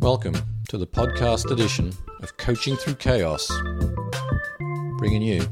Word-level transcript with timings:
Welcome 0.00 0.34
to 0.70 0.78
the 0.78 0.86
podcast 0.86 1.50
edition 1.50 1.92
of 2.22 2.34
Coaching 2.38 2.74
Through 2.74 2.94
Chaos, 2.94 3.46
bringing 4.96 5.20
you 5.20 5.42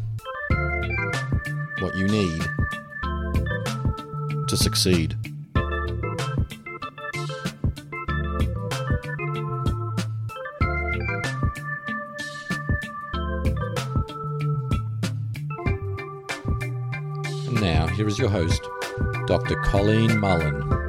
what 1.81 1.95
you 1.95 2.07
need 2.09 2.41
to 4.49 4.57
succeed. 4.57 5.17
And 17.45 17.61
now, 17.61 17.87
here 17.89 18.09
is 18.09 18.19
your 18.19 18.31
host, 18.31 18.67
Dr. 19.27 19.57
Colleen 19.57 20.19
Mullen. 20.19 20.88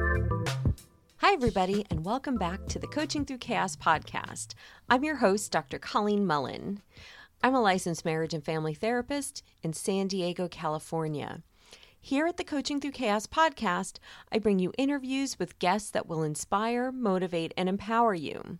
Everybody, 1.40 1.86
and 1.88 2.04
welcome 2.04 2.36
back 2.36 2.66
to 2.66 2.78
the 2.78 2.86
Coaching 2.86 3.24
Through 3.24 3.38
Chaos 3.38 3.74
podcast. 3.74 4.48
I'm 4.90 5.02
your 5.02 5.16
host, 5.16 5.50
Dr. 5.50 5.78
Colleen 5.78 6.26
Mullen. 6.26 6.82
I'm 7.42 7.54
a 7.54 7.62
licensed 7.62 8.04
marriage 8.04 8.34
and 8.34 8.44
family 8.44 8.74
therapist 8.74 9.42
in 9.62 9.72
San 9.72 10.06
Diego, 10.06 10.48
California. 10.48 11.40
Here 11.98 12.26
at 12.26 12.36
the 12.36 12.44
Coaching 12.44 12.78
Through 12.78 12.90
Chaos 12.90 13.26
podcast, 13.26 14.00
I 14.30 14.38
bring 14.38 14.58
you 14.58 14.74
interviews 14.76 15.38
with 15.38 15.58
guests 15.58 15.90
that 15.92 16.06
will 16.06 16.22
inspire, 16.22 16.92
motivate, 16.92 17.54
and 17.56 17.70
empower 17.70 18.12
you. 18.12 18.58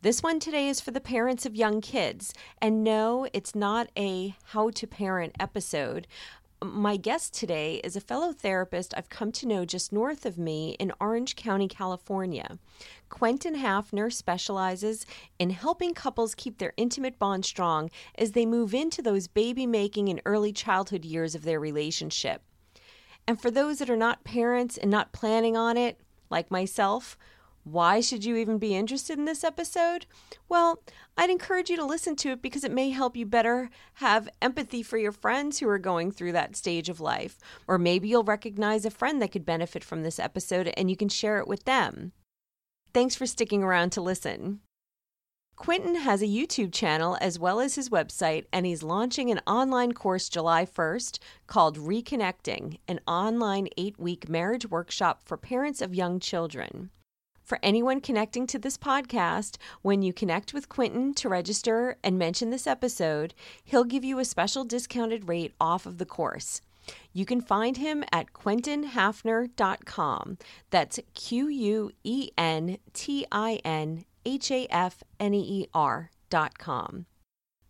This 0.00 0.22
one 0.22 0.40
today 0.40 0.70
is 0.70 0.80
for 0.80 0.92
the 0.92 1.02
parents 1.02 1.44
of 1.44 1.56
young 1.56 1.82
kids. 1.82 2.32
And 2.62 2.82
no, 2.82 3.28
it's 3.34 3.54
not 3.54 3.90
a 3.98 4.34
how 4.44 4.70
to 4.70 4.86
parent 4.86 5.34
episode. 5.38 6.06
My 6.60 6.96
guest 6.96 7.34
today 7.34 7.76
is 7.84 7.94
a 7.94 8.00
fellow 8.00 8.32
therapist 8.32 8.92
I've 8.96 9.08
come 9.08 9.30
to 9.30 9.46
know 9.46 9.64
just 9.64 9.92
north 9.92 10.26
of 10.26 10.36
me 10.38 10.74
in 10.80 10.92
Orange 11.00 11.36
County, 11.36 11.68
California. 11.68 12.58
Quentin 13.08 13.54
Hafner 13.54 14.12
specializes 14.12 15.06
in 15.38 15.50
helping 15.50 15.94
couples 15.94 16.34
keep 16.34 16.58
their 16.58 16.72
intimate 16.76 17.16
bond 17.16 17.44
strong 17.44 17.90
as 18.16 18.32
they 18.32 18.44
move 18.44 18.74
into 18.74 19.02
those 19.02 19.28
baby 19.28 19.68
making 19.68 20.08
and 20.08 20.20
early 20.24 20.52
childhood 20.52 21.04
years 21.04 21.36
of 21.36 21.42
their 21.42 21.60
relationship. 21.60 22.42
And 23.28 23.40
for 23.40 23.52
those 23.52 23.78
that 23.78 23.90
are 23.90 23.96
not 23.96 24.24
parents 24.24 24.76
and 24.76 24.90
not 24.90 25.12
planning 25.12 25.56
on 25.56 25.76
it, 25.76 26.00
like 26.28 26.50
myself, 26.50 27.16
why 27.72 28.00
should 28.00 28.24
you 28.24 28.36
even 28.36 28.58
be 28.58 28.74
interested 28.74 29.18
in 29.18 29.24
this 29.24 29.44
episode? 29.44 30.06
Well, 30.48 30.82
I'd 31.16 31.30
encourage 31.30 31.70
you 31.70 31.76
to 31.76 31.84
listen 31.84 32.16
to 32.16 32.30
it 32.30 32.42
because 32.42 32.64
it 32.64 32.72
may 32.72 32.90
help 32.90 33.16
you 33.16 33.26
better 33.26 33.70
have 33.94 34.28
empathy 34.40 34.82
for 34.82 34.98
your 34.98 35.12
friends 35.12 35.58
who 35.58 35.68
are 35.68 35.78
going 35.78 36.10
through 36.10 36.32
that 36.32 36.56
stage 36.56 36.88
of 36.88 37.00
life. 37.00 37.38
Or 37.66 37.78
maybe 37.78 38.08
you'll 38.08 38.24
recognize 38.24 38.84
a 38.84 38.90
friend 38.90 39.20
that 39.20 39.32
could 39.32 39.44
benefit 39.44 39.84
from 39.84 40.02
this 40.02 40.18
episode 40.18 40.72
and 40.76 40.90
you 40.90 40.96
can 40.96 41.08
share 41.08 41.38
it 41.38 41.48
with 41.48 41.64
them. 41.64 42.12
Thanks 42.94 43.14
for 43.14 43.26
sticking 43.26 43.62
around 43.62 43.90
to 43.90 44.00
listen. 44.00 44.60
Quentin 45.58 45.96
has 45.96 46.22
a 46.22 46.26
YouTube 46.26 46.72
channel 46.72 47.18
as 47.20 47.36
well 47.36 47.58
as 47.58 47.74
his 47.74 47.90
website, 47.90 48.44
and 48.52 48.64
he's 48.64 48.84
launching 48.84 49.28
an 49.28 49.40
online 49.44 49.92
course 49.92 50.28
July 50.28 50.64
1st 50.64 51.18
called 51.48 51.76
Reconnecting, 51.76 52.78
an 52.86 53.00
online 53.08 53.68
eight 53.76 53.98
week 53.98 54.28
marriage 54.28 54.70
workshop 54.70 55.20
for 55.24 55.36
parents 55.36 55.82
of 55.82 55.96
young 55.96 56.20
children. 56.20 56.90
For 57.48 57.58
anyone 57.62 58.00
connecting 58.02 58.46
to 58.48 58.58
this 58.58 58.76
podcast, 58.76 59.56
when 59.80 60.02
you 60.02 60.12
connect 60.12 60.52
with 60.52 60.68
Quentin 60.68 61.14
to 61.14 61.30
register 61.30 61.96
and 62.04 62.18
mention 62.18 62.50
this 62.50 62.66
episode, 62.66 63.32
he'll 63.64 63.84
give 63.84 64.04
you 64.04 64.18
a 64.18 64.26
special 64.26 64.64
discounted 64.64 65.30
rate 65.30 65.54
off 65.58 65.86
of 65.86 65.96
the 65.96 66.04
course. 66.04 66.60
You 67.14 67.24
can 67.24 67.40
find 67.40 67.78
him 67.78 68.04
at 68.12 68.34
quentinhafner.com. 68.34 70.38
That's 70.68 71.00
Q 71.14 71.48
U 71.48 71.90
E 72.04 72.28
N 72.36 72.76
T 72.92 73.24
I 73.32 73.60
N 73.64 74.04
H 74.26 74.50
A 74.50 74.66
F 74.66 75.02
N 75.18 75.32
E 75.32 75.62
E 75.62 75.68
R.com. 75.72 77.06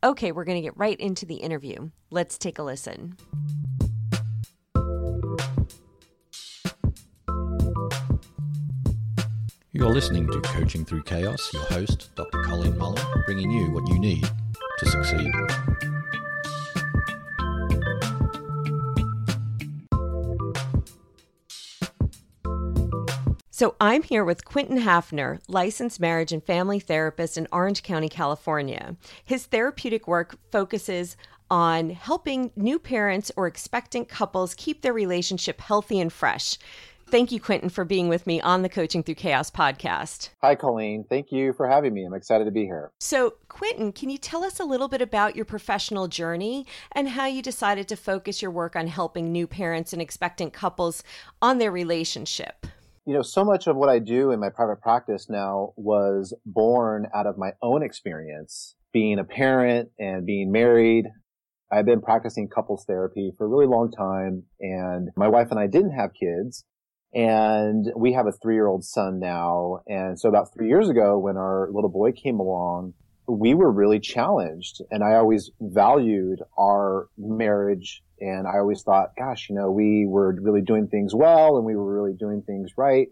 Okay, 0.02 0.32
we're 0.32 0.44
going 0.44 0.58
to 0.58 0.62
get 0.62 0.76
right 0.76 0.98
into 0.98 1.24
the 1.24 1.36
interview. 1.36 1.90
Let's 2.10 2.36
take 2.36 2.58
a 2.58 2.64
listen. 2.64 3.14
You're 9.78 9.94
listening 9.94 10.26
to 10.32 10.40
Coaching 10.40 10.84
Through 10.84 11.04
Chaos, 11.04 11.52
your 11.54 11.62
host, 11.66 12.10
Dr. 12.16 12.42
Colleen 12.42 12.76
Mullen, 12.76 13.00
bringing 13.26 13.48
you 13.48 13.70
what 13.70 13.88
you 13.88 13.96
need 13.96 14.28
to 14.80 14.86
succeed. 14.86 15.30
So 23.50 23.76
I'm 23.80 24.02
here 24.02 24.24
with 24.24 24.44
Quentin 24.44 24.78
Hafner, 24.78 25.38
licensed 25.46 26.00
marriage 26.00 26.32
and 26.32 26.42
family 26.42 26.80
therapist 26.80 27.38
in 27.38 27.46
Orange 27.52 27.84
County, 27.84 28.08
California. 28.08 28.96
His 29.24 29.46
therapeutic 29.46 30.08
work 30.08 30.36
focuses 30.50 31.16
on 31.52 31.90
helping 31.90 32.50
new 32.56 32.80
parents 32.80 33.30
or 33.36 33.46
expectant 33.46 34.08
couples 34.08 34.54
keep 34.54 34.82
their 34.82 34.92
relationship 34.92 35.60
healthy 35.60 36.00
and 36.00 36.12
fresh. 36.12 36.58
Thank 37.10 37.32
you, 37.32 37.40
Quentin, 37.40 37.70
for 37.70 37.86
being 37.86 38.10
with 38.10 38.26
me 38.26 38.38
on 38.42 38.60
the 38.60 38.68
Coaching 38.68 39.02
Through 39.02 39.14
Chaos 39.14 39.50
podcast. 39.50 40.28
Hi, 40.42 40.54
Colleen. 40.54 41.06
Thank 41.08 41.32
you 41.32 41.54
for 41.54 41.66
having 41.66 41.94
me. 41.94 42.04
I'm 42.04 42.12
excited 42.12 42.44
to 42.44 42.50
be 42.50 42.64
here. 42.64 42.92
So, 43.00 43.36
Quentin, 43.48 43.92
can 43.92 44.10
you 44.10 44.18
tell 44.18 44.44
us 44.44 44.60
a 44.60 44.64
little 44.64 44.88
bit 44.88 45.00
about 45.00 45.34
your 45.34 45.46
professional 45.46 46.06
journey 46.08 46.66
and 46.92 47.08
how 47.08 47.24
you 47.24 47.40
decided 47.40 47.88
to 47.88 47.96
focus 47.96 48.42
your 48.42 48.50
work 48.50 48.76
on 48.76 48.88
helping 48.88 49.32
new 49.32 49.46
parents 49.46 49.94
and 49.94 50.02
expectant 50.02 50.52
couples 50.52 51.02
on 51.40 51.56
their 51.56 51.72
relationship? 51.72 52.66
You 53.06 53.14
know, 53.14 53.22
so 53.22 53.42
much 53.42 53.66
of 53.66 53.76
what 53.76 53.88
I 53.88 54.00
do 54.00 54.30
in 54.30 54.38
my 54.38 54.50
private 54.50 54.82
practice 54.82 55.30
now 55.30 55.72
was 55.76 56.34
born 56.44 57.06
out 57.14 57.26
of 57.26 57.38
my 57.38 57.52
own 57.62 57.82
experience 57.82 58.74
being 58.92 59.18
a 59.18 59.24
parent 59.24 59.88
and 59.98 60.26
being 60.26 60.52
married. 60.52 61.06
I've 61.72 61.86
been 61.86 62.02
practicing 62.02 62.50
couples 62.54 62.84
therapy 62.86 63.32
for 63.38 63.46
a 63.46 63.48
really 63.48 63.66
long 63.66 63.90
time, 63.90 64.42
and 64.60 65.08
my 65.16 65.28
wife 65.28 65.48
and 65.50 65.58
I 65.58 65.68
didn't 65.68 65.92
have 65.92 66.10
kids. 66.12 66.66
And 67.14 67.90
we 67.96 68.12
have 68.12 68.26
a 68.26 68.32
three 68.32 68.54
year 68.54 68.66
old 68.66 68.84
son 68.84 69.18
now. 69.18 69.80
And 69.86 70.18
so 70.18 70.28
about 70.28 70.52
three 70.52 70.68
years 70.68 70.88
ago, 70.88 71.18
when 71.18 71.36
our 71.36 71.68
little 71.72 71.90
boy 71.90 72.12
came 72.12 72.38
along, 72.38 72.94
we 73.26 73.54
were 73.54 73.70
really 73.70 74.00
challenged. 74.00 74.82
And 74.90 75.02
I 75.02 75.14
always 75.14 75.50
valued 75.60 76.40
our 76.58 77.08
marriage. 77.16 78.02
And 78.20 78.46
I 78.46 78.58
always 78.58 78.82
thought, 78.82 79.10
gosh, 79.16 79.48
you 79.48 79.54
know, 79.54 79.70
we 79.70 80.06
were 80.06 80.36
really 80.40 80.62
doing 80.62 80.88
things 80.88 81.14
well 81.14 81.56
and 81.56 81.64
we 81.64 81.76
were 81.76 82.00
really 82.00 82.16
doing 82.16 82.42
things 82.42 82.72
right. 82.76 83.08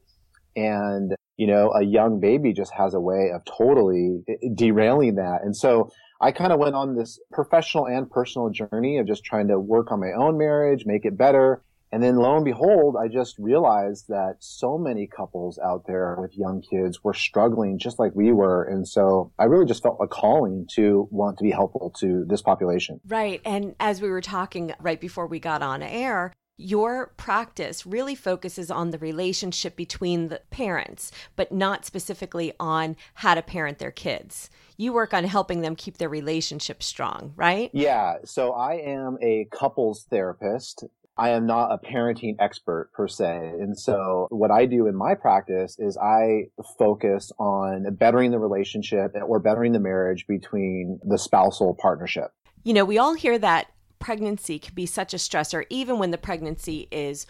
And, 0.57 1.15
you 1.37 1.47
know, 1.47 1.71
a 1.73 1.85
young 1.85 2.19
baby 2.19 2.53
just 2.53 2.73
has 2.75 2.95
a 2.95 3.01
way 3.01 3.31
of 3.35 3.43
totally 3.45 4.25
derailing 4.55 5.17
that. 5.17 5.41
And 5.43 5.57
so 5.57 5.91
I 6.21 6.33
kind 6.33 6.53
of 6.53 6.59
went 6.59 6.75
on 6.75 6.97
this 6.97 7.21
professional 7.31 7.87
and 7.87 8.11
personal 8.11 8.51
journey 8.51 8.99
of 8.99 9.07
just 9.07 9.25
trying 9.25 9.49
to 9.49 9.61
work 9.61 9.93
on 9.93 10.01
my 10.01 10.13
own 10.17 10.39
marriage, 10.39 10.85
make 10.87 11.05
it 11.05 11.17
better. 11.17 11.63
And 11.93 12.03
then 12.03 12.17
lo 12.17 12.37
and 12.37 12.45
behold, 12.45 12.97
I 13.01 13.09
just 13.09 13.37
realized 13.39 14.09
that 14.09 14.37
so 14.41 14.77
many 14.77 15.07
couples 15.07 15.59
out 15.59 15.87
there 15.87 16.17
with 16.21 16.37
young 16.37 16.61
kids 16.61 17.03
were 17.05 17.15
struggling 17.15 17.79
just 17.79 17.99
like 17.99 18.13
we 18.15 18.33
were. 18.33 18.65
And 18.65 18.87
so 18.87 19.33
I 19.39 19.45
really 19.45 19.67
just 19.67 19.83
felt 19.83 19.99
a 20.01 20.09
calling 20.09 20.67
to 20.75 21.09
want 21.11 21.39
to 21.39 21.45
be 21.45 21.53
helpful 21.53 21.95
to 22.01 22.25
this 22.29 22.43
population. 22.43 23.01
Right. 23.07 23.41
And 23.45 23.77
as 23.79 24.03
we 24.03 24.09
were 24.09 24.21
talking 24.21 24.75
right 24.81 25.01
before 25.01 25.27
we 25.27 25.39
got 25.39 25.63
on 25.63 25.83
air, 25.83 26.33
your 26.59 27.09
practice 27.19 27.85
really 27.85 28.15
focuses 28.15 28.71
on 28.71 28.91
the 28.91 28.99
relationship 28.99 29.77
between 29.77 30.29
the 30.29 30.41
parents, 30.51 31.13
but 31.37 31.53
not 31.53 31.85
specifically 31.85 32.53
on 32.59 32.97
how 33.15 33.35
to 33.35 33.43
parent 33.43 33.79
their 33.79 33.91
kids. 33.91 34.49
You 34.79 34.93
work 34.93 35.13
on 35.13 35.25
helping 35.25 35.61
them 35.61 35.77
keep 35.77 35.99
their 35.99 36.09
relationship 36.09 36.83
strong, 36.83 37.33
right? 37.37 37.71
Yeah. 37.75 38.17
So 38.25 38.53
I 38.53 38.75
am 38.77 39.19
a 39.23 39.47
couples 39.53 40.07
therapist. 40.09 40.85
I 41.19 41.31
am 41.31 41.47
not 41.47 41.73
a 41.73 41.79
parenting 41.79 42.37
expert 42.39 42.91
per 42.93 43.09
se. 43.09 43.55
And 43.61 43.79
so 43.79 44.27
what 44.31 44.51
I 44.51 44.67
do 44.67 44.87
in 44.87 44.95
my 44.95 45.15
practice 45.15 45.79
is 45.79 45.97
I 45.97 46.49
focus 46.79 47.33
on 47.39 47.95
bettering 47.95 48.33
the 48.33 48.39
relationship 48.39 49.15
or 49.27 49.39
bettering 49.39 49.73
the 49.73 49.81
marriage 49.81 50.27
between 50.27 51.01
the 51.05 51.19
spousal 51.19 51.75
partnership. 51.81 52.33
You 52.65 52.75
know, 52.75 52.85
we 52.85 52.99
all 52.99 53.15
hear 53.15 53.39
that 53.39 53.69
pregnancy 53.99 54.59
can 54.59 54.75
be 54.75 54.85
such 54.85 55.15
a 55.15 55.17
stressor, 55.17 55.65
even 55.71 55.99
when 55.99 56.11
the 56.11 56.19
pregnancy 56.19 56.89
is 56.91 57.27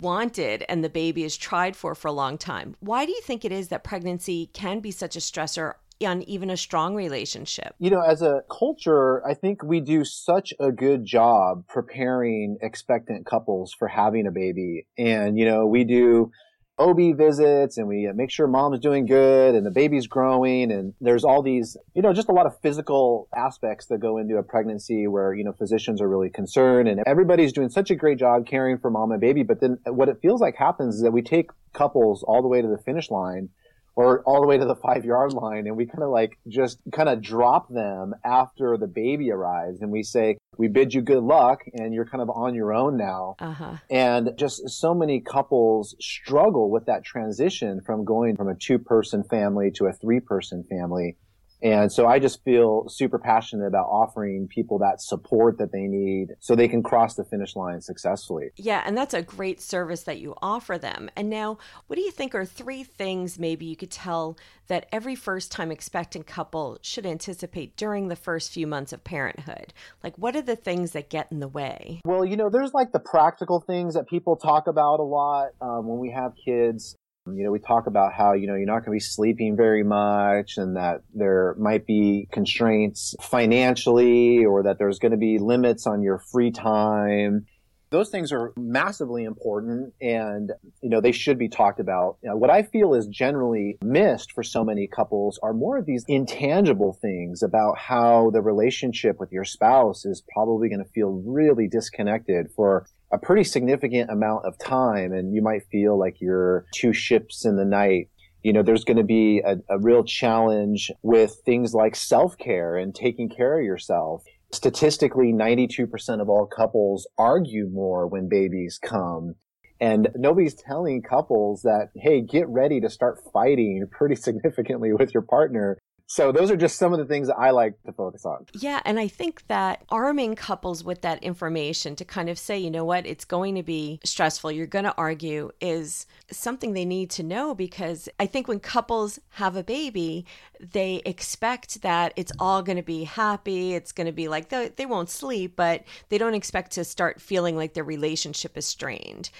wanted 0.00 0.64
and 0.68 0.82
the 0.82 0.88
baby 0.88 1.22
is 1.22 1.36
tried 1.36 1.76
for 1.76 1.94
for 1.94 2.08
a 2.08 2.12
long 2.12 2.36
time. 2.36 2.74
Why 2.80 3.06
do 3.06 3.12
you 3.12 3.20
think 3.20 3.44
it 3.44 3.52
is 3.52 3.68
that 3.68 3.84
pregnancy 3.84 4.50
can 4.52 4.80
be 4.80 4.90
such 4.90 5.14
a 5.14 5.20
stressor 5.20 5.74
on 6.04 6.22
even 6.22 6.50
a 6.50 6.56
strong 6.56 6.94
relationship? 6.94 7.74
You 7.78 7.90
know, 7.90 8.00
as 8.00 8.22
a 8.22 8.42
culture, 8.50 9.26
I 9.26 9.34
think 9.34 9.62
we 9.62 9.80
do 9.80 10.04
such 10.04 10.52
a 10.60 10.72
good 10.72 11.04
job 11.04 11.64
preparing 11.68 12.58
expectant 12.60 13.26
couples 13.26 13.74
for 13.78 13.88
having 13.88 14.26
a 14.26 14.30
baby. 14.30 14.86
And, 14.98 15.38
you 15.38 15.44
know, 15.44 15.66
we 15.66 15.84
do 15.84 16.30
OB 16.78 17.16
visits 17.16 17.78
and 17.78 17.88
we 17.88 18.06
uh, 18.06 18.12
make 18.12 18.30
sure 18.30 18.46
mom's 18.46 18.80
doing 18.80 19.06
good 19.06 19.54
and 19.54 19.64
the 19.64 19.70
baby's 19.70 20.06
growing. 20.06 20.70
And 20.70 20.92
there's 21.00 21.24
all 21.24 21.42
these, 21.42 21.76
you 21.94 22.02
know, 22.02 22.12
just 22.12 22.28
a 22.28 22.32
lot 22.32 22.44
of 22.44 22.60
physical 22.60 23.28
aspects 23.34 23.86
that 23.86 23.98
go 23.98 24.18
into 24.18 24.36
a 24.36 24.42
pregnancy 24.42 25.06
where, 25.06 25.32
you 25.32 25.44
know, 25.44 25.52
physicians 25.52 26.02
are 26.02 26.08
really 26.08 26.28
concerned 26.28 26.88
and 26.88 27.00
everybody's 27.06 27.52
doing 27.52 27.70
such 27.70 27.90
a 27.90 27.94
great 27.94 28.18
job 28.18 28.46
caring 28.46 28.78
for 28.78 28.90
mom 28.90 29.10
and 29.12 29.20
baby. 29.20 29.42
But 29.42 29.60
then 29.60 29.78
what 29.86 30.10
it 30.10 30.18
feels 30.20 30.40
like 30.40 30.56
happens 30.56 30.96
is 30.96 31.02
that 31.02 31.12
we 31.12 31.22
take 31.22 31.50
couples 31.72 32.22
all 32.22 32.42
the 32.42 32.48
way 32.48 32.60
to 32.60 32.68
the 32.68 32.78
finish 32.78 33.10
line 33.10 33.48
or 33.96 34.22
all 34.22 34.42
the 34.42 34.46
way 34.46 34.58
to 34.58 34.66
the 34.66 34.76
five 34.76 35.04
yard 35.04 35.32
line. 35.32 35.66
And 35.66 35.76
we 35.76 35.86
kind 35.86 36.02
of 36.02 36.10
like 36.10 36.38
just 36.46 36.78
kind 36.92 37.08
of 37.08 37.22
drop 37.22 37.68
them 37.70 38.14
after 38.24 38.76
the 38.76 38.86
baby 38.86 39.32
arrives. 39.32 39.80
And 39.80 39.90
we 39.90 40.02
say, 40.02 40.36
we 40.58 40.68
bid 40.68 40.94
you 40.94 41.00
good 41.00 41.22
luck 41.22 41.60
and 41.72 41.92
you're 41.92 42.06
kind 42.06 42.22
of 42.22 42.30
on 42.30 42.54
your 42.54 42.72
own 42.72 42.96
now. 42.96 43.36
Uh-huh. 43.40 43.76
And 43.90 44.30
just 44.36 44.68
so 44.68 44.94
many 44.94 45.20
couples 45.20 45.96
struggle 46.00 46.70
with 46.70 46.86
that 46.86 47.04
transition 47.04 47.80
from 47.84 48.04
going 48.04 48.36
from 48.36 48.48
a 48.48 48.54
two 48.54 48.78
person 48.78 49.24
family 49.24 49.70
to 49.72 49.86
a 49.86 49.92
three 49.92 50.20
person 50.20 50.64
family. 50.68 51.16
And 51.62 51.90
so 51.90 52.06
I 52.06 52.18
just 52.18 52.44
feel 52.44 52.84
super 52.88 53.18
passionate 53.18 53.66
about 53.66 53.86
offering 53.86 54.48
people 54.48 54.78
that 54.80 55.00
support 55.00 55.58
that 55.58 55.72
they 55.72 55.86
need 55.86 56.34
so 56.38 56.54
they 56.54 56.68
can 56.68 56.82
cross 56.82 57.14
the 57.14 57.24
finish 57.24 57.56
line 57.56 57.80
successfully. 57.80 58.50
Yeah, 58.56 58.82
and 58.84 58.96
that's 58.96 59.14
a 59.14 59.22
great 59.22 59.60
service 59.60 60.02
that 60.02 60.18
you 60.18 60.34
offer 60.42 60.78
them. 60.78 61.10
And 61.16 61.30
now, 61.30 61.58
what 61.86 61.96
do 61.96 62.02
you 62.02 62.10
think 62.10 62.34
are 62.34 62.44
three 62.44 62.84
things 62.84 63.38
maybe 63.38 63.64
you 63.64 63.76
could 63.76 63.90
tell 63.90 64.36
that 64.68 64.86
every 64.92 65.14
first 65.14 65.52
time 65.52 65.70
expectant 65.70 66.26
couple 66.26 66.78
should 66.82 67.06
anticipate 67.06 67.76
during 67.76 68.08
the 68.08 68.16
first 68.16 68.52
few 68.52 68.66
months 68.66 68.92
of 68.92 69.04
parenthood? 69.04 69.72
Like, 70.02 70.16
what 70.16 70.36
are 70.36 70.42
the 70.42 70.56
things 70.56 70.92
that 70.92 71.08
get 71.08 71.30
in 71.30 71.40
the 71.40 71.48
way? 71.48 72.00
Well, 72.04 72.24
you 72.24 72.36
know, 72.36 72.50
there's 72.50 72.74
like 72.74 72.92
the 72.92 73.00
practical 73.00 73.60
things 73.60 73.94
that 73.94 74.08
people 74.08 74.36
talk 74.36 74.66
about 74.66 75.00
a 75.00 75.04
lot 75.04 75.50
um, 75.60 75.86
when 75.86 75.98
we 75.98 76.10
have 76.10 76.32
kids. 76.44 76.96
You 77.26 77.44
know, 77.44 77.50
we 77.50 77.58
talk 77.58 77.86
about 77.86 78.12
how, 78.12 78.34
you 78.34 78.46
know, 78.46 78.54
you're 78.54 78.66
not 78.66 78.84
going 78.84 78.84
to 78.84 78.90
be 78.92 79.00
sleeping 79.00 79.56
very 79.56 79.82
much 79.82 80.58
and 80.58 80.76
that 80.76 81.02
there 81.12 81.56
might 81.58 81.86
be 81.86 82.28
constraints 82.30 83.14
financially 83.20 84.44
or 84.44 84.62
that 84.62 84.78
there's 84.78 84.98
going 84.98 85.12
to 85.12 85.18
be 85.18 85.38
limits 85.38 85.86
on 85.86 86.02
your 86.02 86.18
free 86.18 86.52
time. 86.52 87.46
Those 87.90 88.10
things 88.10 88.32
are 88.32 88.52
massively 88.56 89.24
important 89.24 89.94
and, 90.00 90.52
you 90.82 90.88
know, 90.88 91.00
they 91.00 91.12
should 91.12 91.38
be 91.38 91.48
talked 91.48 91.80
about. 91.80 92.18
You 92.22 92.30
know, 92.30 92.36
what 92.36 92.50
I 92.50 92.62
feel 92.62 92.94
is 92.94 93.06
generally 93.06 93.78
missed 93.82 94.32
for 94.32 94.42
so 94.42 94.64
many 94.64 94.86
couples 94.86 95.38
are 95.42 95.52
more 95.52 95.78
of 95.78 95.86
these 95.86 96.04
intangible 96.08 96.98
things 97.00 97.42
about 97.42 97.78
how 97.78 98.30
the 98.30 98.40
relationship 98.40 99.18
with 99.18 99.32
your 99.32 99.44
spouse 99.44 100.04
is 100.04 100.22
probably 100.32 100.68
going 100.68 100.84
to 100.84 100.90
feel 100.90 101.22
really 101.24 101.68
disconnected 101.68 102.50
for 102.54 102.86
a 103.16 103.26
pretty 103.26 103.44
significant 103.44 104.10
amount 104.10 104.44
of 104.44 104.58
time 104.58 105.12
and 105.12 105.34
you 105.34 105.42
might 105.42 105.62
feel 105.70 105.98
like 105.98 106.16
you're 106.20 106.66
two 106.74 106.92
ships 106.92 107.44
in 107.44 107.56
the 107.56 107.64
night 107.64 108.08
you 108.46 108.52
know, 108.52 108.62
there's 108.62 108.84
going 108.84 108.96
to 108.96 109.02
be 109.02 109.42
a, 109.44 109.56
a, 109.68 109.80
real 109.80 110.04
challenge 110.04 110.92
with 111.02 111.34
things 111.44 111.74
like 111.74 111.96
self-care 111.96 112.76
and 112.76 112.94
taking 112.94 113.28
care 113.28 113.58
of 113.58 113.64
yourself. 113.64 114.22
Statistically, 114.52 115.32
92% 115.32 116.20
of 116.20 116.28
all 116.28 116.46
couples 116.46 117.08
argue 117.18 117.68
more 117.68 118.06
when 118.06 118.28
babies 118.28 118.78
come. 118.80 119.34
And 119.80 120.10
nobody's 120.14 120.54
telling 120.54 121.02
couples 121.02 121.62
that, 121.62 121.88
hey, 121.96 122.22
get 122.22 122.48
ready 122.48 122.80
to 122.82 122.88
start 122.88 123.18
fighting 123.32 123.84
pretty 123.90 124.14
significantly 124.28 124.92
with 124.92 125.12
your 125.12 125.24
partner 125.24 125.76
so 126.06 126.30
those 126.30 126.50
are 126.50 126.56
just 126.56 126.78
some 126.78 126.92
of 126.92 126.98
the 126.98 127.04
things 127.04 127.26
that 127.26 127.36
I 127.36 127.50
like 127.50 127.82
to 127.84 127.92
focus 127.92 128.24
on. 128.24 128.46
Yeah, 128.52 128.80
and 128.84 128.98
I 128.98 129.08
think 129.08 129.46
that 129.48 129.82
arming 129.88 130.36
couples 130.36 130.84
with 130.84 131.02
that 131.02 131.22
information 131.22 131.96
to 131.96 132.04
kind 132.04 132.28
of 132.28 132.38
say, 132.38 132.58
you 132.58 132.70
know 132.70 132.84
what, 132.84 133.06
it's 133.06 133.24
going 133.24 133.56
to 133.56 133.62
be 133.62 134.00
stressful, 134.04 134.52
you're 134.52 134.66
going 134.66 134.84
to 134.84 134.94
argue 134.96 135.50
is 135.60 136.06
something 136.30 136.72
they 136.72 136.84
need 136.84 137.10
to 137.10 137.22
know 137.22 137.54
because 137.54 138.08
I 138.20 138.26
think 138.26 138.46
when 138.46 138.60
couples 138.60 139.18
have 139.30 139.56
a 139.56 139.64
baby, 139.64 140.26
they 140.60 141.02
expect 141.04 141.82
that 141.82 142.12
it's 142.14 142.32
all 142.38 142.62
going 142.62 142.76
to 142.76 142.82
be 142.82 143.04
happy, 143.04 143.74
it's 143.74 143.92
going 143.92 144.06
to 144.06 144.12
be 144.12 144.28
like 144.28 144.48
they, 144.48 144.68
they 144.68 144.86
won't 144.86 145.10
sleep, 145.10 145.56
but 145.56 145.84
they 146.08 146.18
don't 146.18 146.34
expect 146.34 146.72
to 146.72 146.84
start 146.84 147.20
feeling 147.20 147.56
like 147.56 147.74
their 147.74 147.84
relationship 147.84 148.56
is 148.56 148.66
strained 148.66 149.30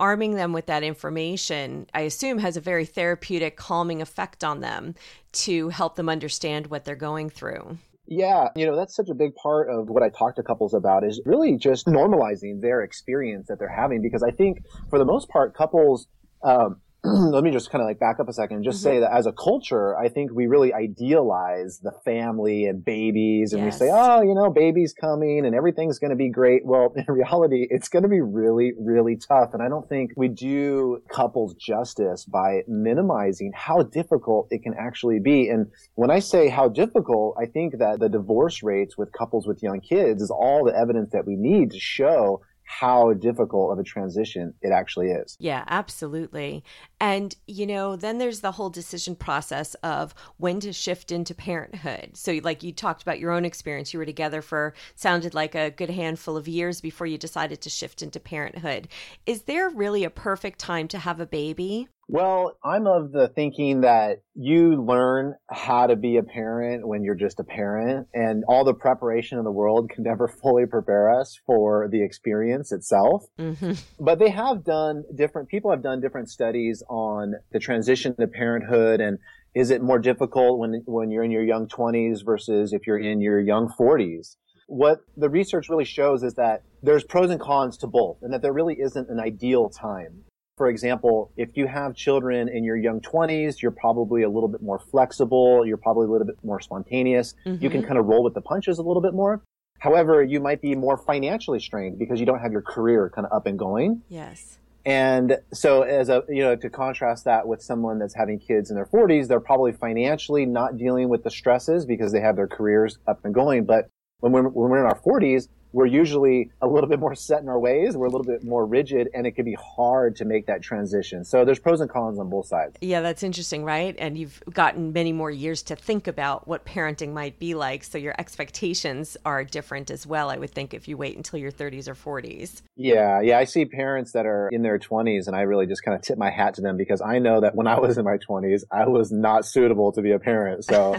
arming 0.00 0.34
them 0.34 0.52
with 0.52 0.66
that 0.66 0.82
information, 0.82 1.86
I 1.94 2.02
assume, 2.02 2.38
has 2.38 2.56
a 2.56 2.60
very 2.60 2.84
therapeutic, 2.84 3.56
calming 3.56 4.02
effect 4.02 4.44
on 4.44 4.60
them 4.60 4.94
to 5.32 5.68
help 5.68 5.96
them 5.96 6.08
understand 6.08 6.68
what 6.68 6.84
they're 6.84 6.96
going 6.96 7.30
through. 7.30 7.78
Yeah, 8.06 8.48
you 8.54 8.66
know, 8.66 8.76
that's 8.76 8.94
such 8.94 9.08
a 9.08 9.14
big 9.14 9.34
part 9.34 9.70
of 9.70 9.88
what 9.88 10.02
I 10.02 10.10
talk 10.10 10.36
to 10.36 10.42
couples 10.42 10.74
about 10.74 11.04
is 11.04 11.22
really 11.24 11.56
just 11.56 11.86
normalizing 11.86 12.60
their 12.60 12.82
experience 12.82 13.48
that 13.48 13.58
they're 13.58 13.68
having 13.68 14.02
because 14.02 14.22
I 14.22 14.30
think 14.30 14.58
for 14.90 14.98
the 14.98 15.06
most 15.06 15.28
part, 15.30 15.54
couples 15.54 16.06
um, 16.42 16.80
let 17.32 17.44
me 17.44 17.50
just 17.50 17.70
kind 17.70 17.82
of 17.82 17.86
like 17.86 17.98
back 17.98 18.18
up 18.18 18.28
a 18.30 18.32
second 18.32 18.56
and 18.56 18.64
just 18.64 18.78
mm-hmm. 18.78 18.96
say 18.96 19.00
that 19.00 19.12
as 19.12 19.26
a 19.26 19.32
culture, 19.32 19.94
I 19.96 20.08
think 20.08 20.32
we 20.32 20.46
really 20.46 20.72
idealize 20.72 21.80
the 21.82 21.92
family 22.02 22.64
and 22.64 22.82
babies 22.82 23.52
and 23.52 23.62
yes. 23.62 23.74
we 23.74 23.86
say, 23.86 23.92
oh, 23.92 24.22
you 24.22 24.34
know, 24.34 24.50
baby's 24.50 24.94
coming 24.94 25.44
and 25.44 25.54
everything's 25.54 25.98
going 25.98 26.12
to 26.12 26.16
be 26.16 26.30
great. 26.30 26.62
Well, 26.64 26.94
in 26.96 27.04
reality, 27.06 27.66
it's 27.68 27.88
going 27.88 28.04
to 28.04 28.08
be 28.08 28.22
really, 28.22 28.72
really 28.80 29.16
tough. 29.16 29.50
And 29.52 29.62
I 29.62 29.68
don't 29.68 29.86
think 29.86 30.12
we 30.16 30.28
do 30.28 31.02
couples 31.10 31.54
justice 31.54 32.24
by 32.24 32.60
minimizing 32.66 33.52
how 33.54 33.82
difficult 33.82 34.48
it 34.50 34.62
can 34.62 34.72
actually 34.78 35.20
be. 35.20 35.48
And 35.48 35.66
when 35.96 36.10
I 36.10 36.20
say 36.20 36.48
how 36.48 36.68
difficult, 36.68 37.36
I 37.38 37.44
think 37.44 37.78
that 37.80 38.00
the 38.00 38.08
divorce 38.08 38.62
rates 38.62 38.96
with 38.96 39.12
couples 39.12 39.46
with 39.46 39.62
young 39.62 39.80
kids 39.80 40.22
is 40.22 40.30
all 40.30 40.64
the 40.64 40.74
evidence 40.74 41.10
that 41.12 41.26
we 41.26 41.36
need 41.36 41.72
to 41.72 41.78
show 41.78 42.40
how 42.80 43.12
difficult 43.12 43.72
of 43.72 43.78
a 43.78 43.82
transition 43.82 44.54
it 44.60 44.72
actually 44.72 45.08
is. 45.08 45.36
Yeah, 45.38 45.64
absolutely. 45.68 46.64
And, 47.00 47.34
you 47.46 47.66
know, 47.66 47.96
then 47.96 48.18
there's 48.18 48.40
the 48.40 48.52
whole 48.52 48.70
decision 48.70 49.14
process 49.14 49.74
of 49.74 50.14
when 50.38 50.60
to 50.60 50.72
shift 50.72 51.12
into 51.12 51.34
parenthood. 51.34 52.10
So, 52.14 52.40
like 52.42 52.62
you 52.62 52.72
talked 52.72 53.02
about 53.02 53.20
your 53.20 53.30
own 53.30 53.44
experience, 53.44 53.92
you 53.92 53.98
were 53.98 54.06
together 54.06 54.42
for 54.42 54.74
sounded 54.96 55.34
like 55.34 55.54
a 55.54 55.70
good 55.70 55.90
handful 55.90 56.36
of 56.36 56.48
years 56.48 56.80
before 56.80 57.06
you 57.06 57.18
decided 57.18 57.60
to 57.62 57.70
shift 57.70 58.02
into 58.02 58.18
parenthood. 58.18 58.88
Is 59.26 59.42
there 59.42 59.68
really 59.70 60.04
a 60.04 60.10
perfect 60.10 60.58
time 60.58 60.88
to 60.88 60.98
have 60.98 61.20
a 61.20 61.26
baby? 61.26 61.88
Well, 62.08 62.58
I'm 62.62 62.86
of 62.86 63.12
the 63.12 63.28
thinking 63.28 63.80
that 63.80 64.18
you 64.34 64.84
learn 64.84 65.34
how 65.50 65.86
to 65.86 65.96
be 65.96 66.16
a 66.18 66.22
parent 66.22 66.86
when 66.86 67.02
you're 67.02 67.14
just 67.14 67.40
a 67.40 67.44
parent 67.44 68.08
and 68.12 68.44
all 68.46 68.64
the 68.64 68.74
preparation 68.74 69.38
in 69.38 69.44
the 69.44 69.50
world 69.50 69.90
can 69.90 70.04
never 70.04 70.28
fully 70.28 70.66
prepare 70.66 71.18
us 71.18 71.38
for 71.46 71.88
the 71.90 72.04
experience 72.04 72.72
itself. 72.72 73.24
Mm-hmm. 73.38 73.72
But 73.98 74.18
they 74.18 74.30
have 74.30 74.64
done 74.64 75.04
different, 75.16 75.48
people 75.48 75.70
have 75.70 75.82
done 75.82 76.00
different 76.00 76.28
studies 76.28 76.82
on 76.88 77.34
the 77.52 77.58
transition 77.58 78.14
to 78.16 78.26
parenthood 78.26 79.00
and 79.00 79.18
is 79.54 79.70
it 79.70 79.82
more 79.82 80.00
difficult 80.00 80.58
when, 80.58 80.82
when 80.86 81.10
you're 81.10 81.22
in 81.22 81.30
your 81.30 81.44
young 81.44 81.68
20s 81.68 82.24
versus 82.24 82.72
if 82.72 82.86
you're 82.86 82.98
in 82.98 83.20
your 83.20 83.40
young 83.40 83.72
40s? 83.78 84.36
What 84.66 84.98
the 85.16 85.30
research 85.30 85.68
really 85.68 85.84
shows 85.84 86.22
is 86.22 86.34
that 86.34 86.62
there's 86.82 87.04
pros 87.04 87.30
and 87.30 87.40
cons 87.40 87.76
to 87.78 87.86
both 87.86 88.18
and 88.22 88.32
that 88.32 88.42
there 88.42 88.52
really 88.52 88.76
isn't 88.80 89.08
an 89.08 89.20
ideal 89.20 89.68
time. 89.68 90.24
For 90.56 90.68
example, 90.68 91.32
if 91.36 91.56
you 91.56 91.66
have 91.66 91.96
children 91.96 92.48
in 92.48 92.62
your 92.62 92.76
young 92.76 93.00
20s, 93.00 93.60
you're 93.60 93.72
probably 93.72 94.22
a 94.22 94.28
little 94.28 94.48
bit 94.48 94.62
more 94.62 94.78
flexible. 94.78 95.66
You're 95.66 95.76
probably 95.76 96.06
a 96.06 96.10
little 96.10 96.26
bit 96.26 96.36
more 96.44 96.60
spontaneous. 96.60 97.34
Mm-hmm. 97.44 97.62
You 97.62 97.70
can 97.70 97.80
mm-hmm. 97.80 97.88
kind 97.88 97.98
of 97.98 98.06
roll 98.06 98.22
with 98.22 98.34
the 98.34 98.40
punches 98.40 98.78
a 98.78 98.82
little 98.82 99.02
bit 99.02 99.14
more. 99.14 99.42
However, 99.80 100.22
you 100.22 100.40
might 100.40 100.62
be 100.62 100.76
more 100.76 100.96
financially 100.96 101.58
strained 101.58 101.98
because 101.98 102.20
you 102.20 102.26
don't 102.26 102.38
have 102.38 102.52
your 102.52 102.62
career 102.62 103.10
kind 103.12 103.26
of 103.26 103.32
up 103.32 103.46
and 103.46 103.58
going. 103.58 104.02
Yes. 104.08 104.58
And 104.86 105.38
so 105.52 105.82
as 105.82 106.08
a, 106.08 106.22
you 106.28 106.42
know, 106.42 106.54
to 106.54 106.70
contrast 106.70 107.24
that 107.24 107.48
with 107.48 107.60
someone 107.60 107.98
that's 107.98 108.14
having 108.14 108.38
kids 108.38 108.70
in 108.70 108.76
their 108.76 108.86
40s, 108.86 109.26
they're 109.26 109.40
probably 109.40 109.72
financially 109.72 110.46
not 110.46 110.76
dealing 110.76 111.08
with 111.08 111.24
the 111.24 111.30
stresses 111.30 111.84
because 111.84 112.12
they 112.12 112.20
have 112.20 112.36
their 112.36 112.46
careers 112.46 112.98
up 113.08 113.24
and 113.24 113.34
going. 113.34 113.64
But 113.64 113.88
when 114.20 114.30
we're, 114.30 114.42
when 114.42 114.70
we're 114.70 114.80
in 114.80 114.86
our 114.86 115.00
40s, 115.00 115.48
we're 115.74 115.86
usually 115.86 116.52
a 116.62 116.68
little 116.68 116.88
bit 116.88 117.00
more 117.00 117.16
set 117.16 117.42
in 117.42 117.48
our 117.48 117.58
ways. 117.58 117.96
We're 117.96 118.06
a 118.06 118.10
little 118.10 118.24
bit 118.24 118.44
more 118.44 118.64
rigid 118.64 119.08
and 119.12 119.26
it 119.26 119.32
can 119.32 119.44
be 119.44 119.56
hard 119.60 120.14
to 120.16 120.24
make 120.24 120.46
that 120.46 120.62
transition. 120.62 121.24
So 121.24 121.44
there's 121.44 121.58
pros 121.58 121.80
and 121.80 121.90
cons 121.90 122.18
on 122.20 122.30
both 122.30 122.46
sides. 122.46 122.76
Yeah, 122.80 123.00
that's 123.00 123.24
interesting, 123.24 123.64
right? 123.64 123.96
And 123.98 124.16
you've 124.16 124.40
gotten 124.52 124.92
many 124.92 125.12
more 125.12 125.32
years 125.32 125.62
to 125.64 125.76
think 125.76 126.06
about 126.06 126.46
what 126.46 126.64
parenting 126.64 127.12
might 127.12 127.40
be 127.40 127.54
like. 127.54 127.82
So 127.82 127.98
your 127.98 128.14
expectations 128.18 129.16
are 129.26 129.42
different 129.42 129.90
as 129.90 130.06
well, 130.06 130.30
I 130.30 130.36
would 130.36 130.52
think, 130.52 130.74
if 130.74 130.86
you 130.86 130.96
wait 130.96 131.16
until 131.16 131.40
your 131.40 131.50
30s 131.50 131.88
or 131.88 131.94
40s. 131.96 132.62
Yeah, 132.76 133.20
yeah. 133.20 133.38
I 133.38 133.44
see 133.44 133.64
parents 133.64 134.12
that 134.12 134.26
are 134.26 134.48
in 134.52 134.62
their 134.62 134.78
20s 134.78 135.26
and 135.26 135.34
I 135.34 135.40
really 135.40 135.66
just 135.66 135.82
kind 135.82 135.96
of 135.96 136.02
tip 136.02 136.16
my 136.16 136.30
hat 136.30 136.54
to 136.54 136.60
them 136.60 136.76
because 136.76 137.02
I 137.02 137.18
know 137.18 137.40
that 137.40 137.56
when 137.56 137.66
I 137.66 137.80
was 137.80 137.98
in 137.98 138.04
my 138.04 138.18
20s, 138.18 138.62
I 138.70 138.86
was 138.86 139.10
not 139.10 139.44
suitable 139.44 139.90
to 139.90 140.02
be 140.02 140.12
a 140.12 140.20
parent. 140.20 140.64
So, 140.64 140.94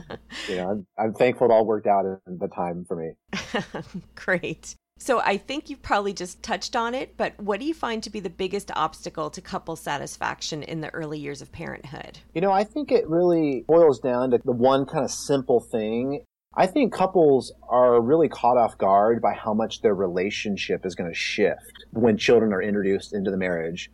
you 0.48 0.54
know, 0.54 0.70
I'm, 0.70 0.86
I'm 0.96 1.14
thankful 1.14 1.48
it 1.48 1.52
all 1.52 1.66
worked 1.66 1.88
out 1.88 2.04
in 2.04 2.38
the 2.38 2.46
time 2.46 2.84
for 2.86 2.94
me. 2.94 3.14
Great. 4.24 4.74
So 4.98 5.20
I 5.20 5.38
think 5.38 5.70
you've 5.70 5.80
probably 5.80 6.12
just 6.12 6.42
touched 6.42 6.76
on 6.76 6.94
it, 6.94 7.16
but 7.16 7.32
what 7.40 7.58
do 7.58 7.64
you 7.64 7.72
find 7.72 8.02
to 8.02 8.10
be 8.10 8.20
the 8.20 8.28
biggest 8.28 8.70
obstacle 8.76 9.30
to 9.30 9.40
couple 9.40 9.74
satisfaction 9.74 10.62
in 10.62 10.82
the 10.82 10.92
early 10.92 11.18
years 11.18 11.40
of 11.40 11.50
parenthood? 11.50 12.18
You 12.34 12.42
know, 12.42 12.52
I 12.52 12.64
think 12.64 12.92
it 12.92 13.08
really 13.08 13.64
boils 13.66 13.98
down 13.98 14.32
to 14.32 14.40
the 14.44 14.52
one 14.52 14.84
kind 14.84 15.04
of 15.04 15.10
simple 15.10 15.60
thing. 15.60 16.22
I 16.54 16.66
think 16.66 16.92
couples 16.92 17.50
are 17.70 17.98
really 18.02 18.28
caught 18.28 18.58
off 18.58 18.76
guard 18.76 19.22
by 19.22 19.32
how 19.32 19.54
much 19.54 19.80
their 19.80 19.94
relationship 19.94 20.84
is 20.84 20.94
going 20.94 21.08
to 21.08 21.16
shift 21.16 21.86
when 21.92 22.18
children 22.18 22.52
are 22.52 22.60
introduced 22.60 23.14
into 23.14 23.30
the 23.30 23.38
marriage. 23.38 23.90